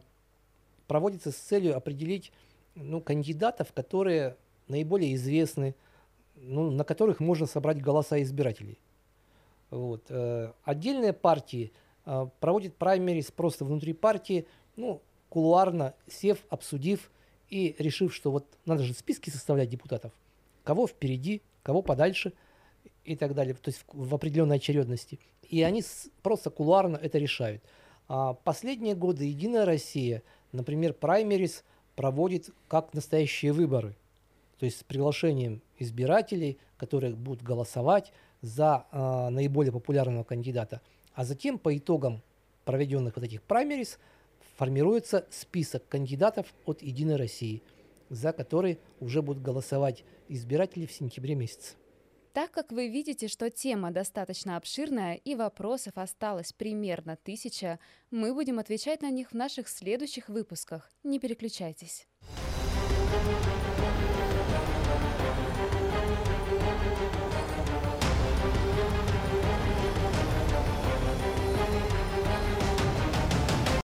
проводится 0.87 1.31
с 1.31 1.37
целью 1.37 1.77
определить 1.77 2.33
ну, 2.75 3.01
кандидатов, 3.01 3.73
которые 3.73 4.37
наиболее 4.69 5.15
известны, 5.15 5.75
ну, 6.35 6.71
на 6.71 6.85
которых 6.85 7.21
можно 7.21 7.47
собрать 7.47 7.81
голоса 7.81 8.21
избирателей. 8.23 8.79
Вот. 9.71 10.03
э, 10.11 10.53
Отдельные 10.65 11.13
партии 11.13 11.73
э, 12.05 12.27
проводят 12.41 12.75
праймерис 12.75 13.31
просто 13.31 13.65
внутри 13.65 13.93
партии, 13.93 14.47
ну, 14.75 15.01
кулуарно, 15.37 15.93
сев, 16.07 16.39
обсудив 16.49 17.11
и 17.51 17.77
решив, 17.79 18.15
что 18.15 18.31
вот 18.31 18.47
надо 18.65 18.85
же 18.85 18.95
списки 18.95 19.29
составлять 19.29 19.69
депутатов, 19.69 20.11
кого 20.65 20.87
впереди, 20.87 21.43
кого 21.63 21.83
подальше 21.83 22.33
и 23.05 23.17
так 23.17 23.35
далее, 23.35 23.53
то 23.53 23.69
есть 23.69 23.85
в, 23.93 24.09
в 24.09 24.15
определенной 24.15 24.57
очередности. 24.57 25.21
И 25.43 25.61
они 25.63 25.83
с- 25.83 26.09
просто 26.23 26.49
кулуарно 26.49 26.97
это 26.97 27.19
решают. 27.19 27.63
А 28.09 28.33
последние 28.33 28.95
годы 28.95 29.27
Единая 29.27 29.67
Россия, 29.67 30.23
например, 30.53 30.95
праймерис 30.95 31.65
проводит 31.97 32.49
как 32.67 32.95
настоящие 32.95 33.53
выборы, 33.53 33.95
то 34.59 34.65
есть 34.65 34.81
с 34.81 34.85
приглашением 34.85 35.61
избирателей, 35.79 36.57
которые 36.79 37.15
будут 37.15 37.43
голосовать 37.43 38.11
за 38.41 38.87
а, 38.91 39.29
наиболее 39.29 39.71
популярного 39.73 40.25
кандидата. 40.25 40.81
А 41.13 41.27
затем 41.27 41.59
по 41.59 41.77
итогам 41.77 42.23
проведенных 42.65 43.17
вот 43.17 43.25
этих 43.27 43.43
праймерис 43.43 43.99
формируется 44.57 45.27
список 45.31 45.87
кандидатов 45.89 46.53
от 46.65 46.83
Единой 46.83 47.17
России, 47.17 47.63
за 48.09 48.33
которые 48.33 48.79
уже 49.01 49.23
будут 49.23 49.43
голосовать 49.43 50.05
избиратели 50.29 50.87
в 50.87 50.93
сентябре 50.93 51.35
месяце. 51.35 51.75
Так 52.33 52.51
как 52.51 52.71
вы 52.71 52.89
видите, 52.89 53.29
что 53.29 53.49
тема 53.49 53.91
достаточно 53.91 54.59
обширная 54.59 55.15
и 55.15 55.35
вопросов 55.35 55.95
осталось 55.97 56.53
примерно 56.53 57.17
тысяча, 57.17 57.79
мы 58.11 58.35
будем 58.35 58.59
отвечать 58.59 59.01
на 59.01 59.11
них 59.11 59.31
в 59.31 59.35
наших 59.35 59.69
следующих 59.69 60.29
выпусках. 60.29 60.91
Не 61.03 61.19
переключайтесь. 61.19 62.07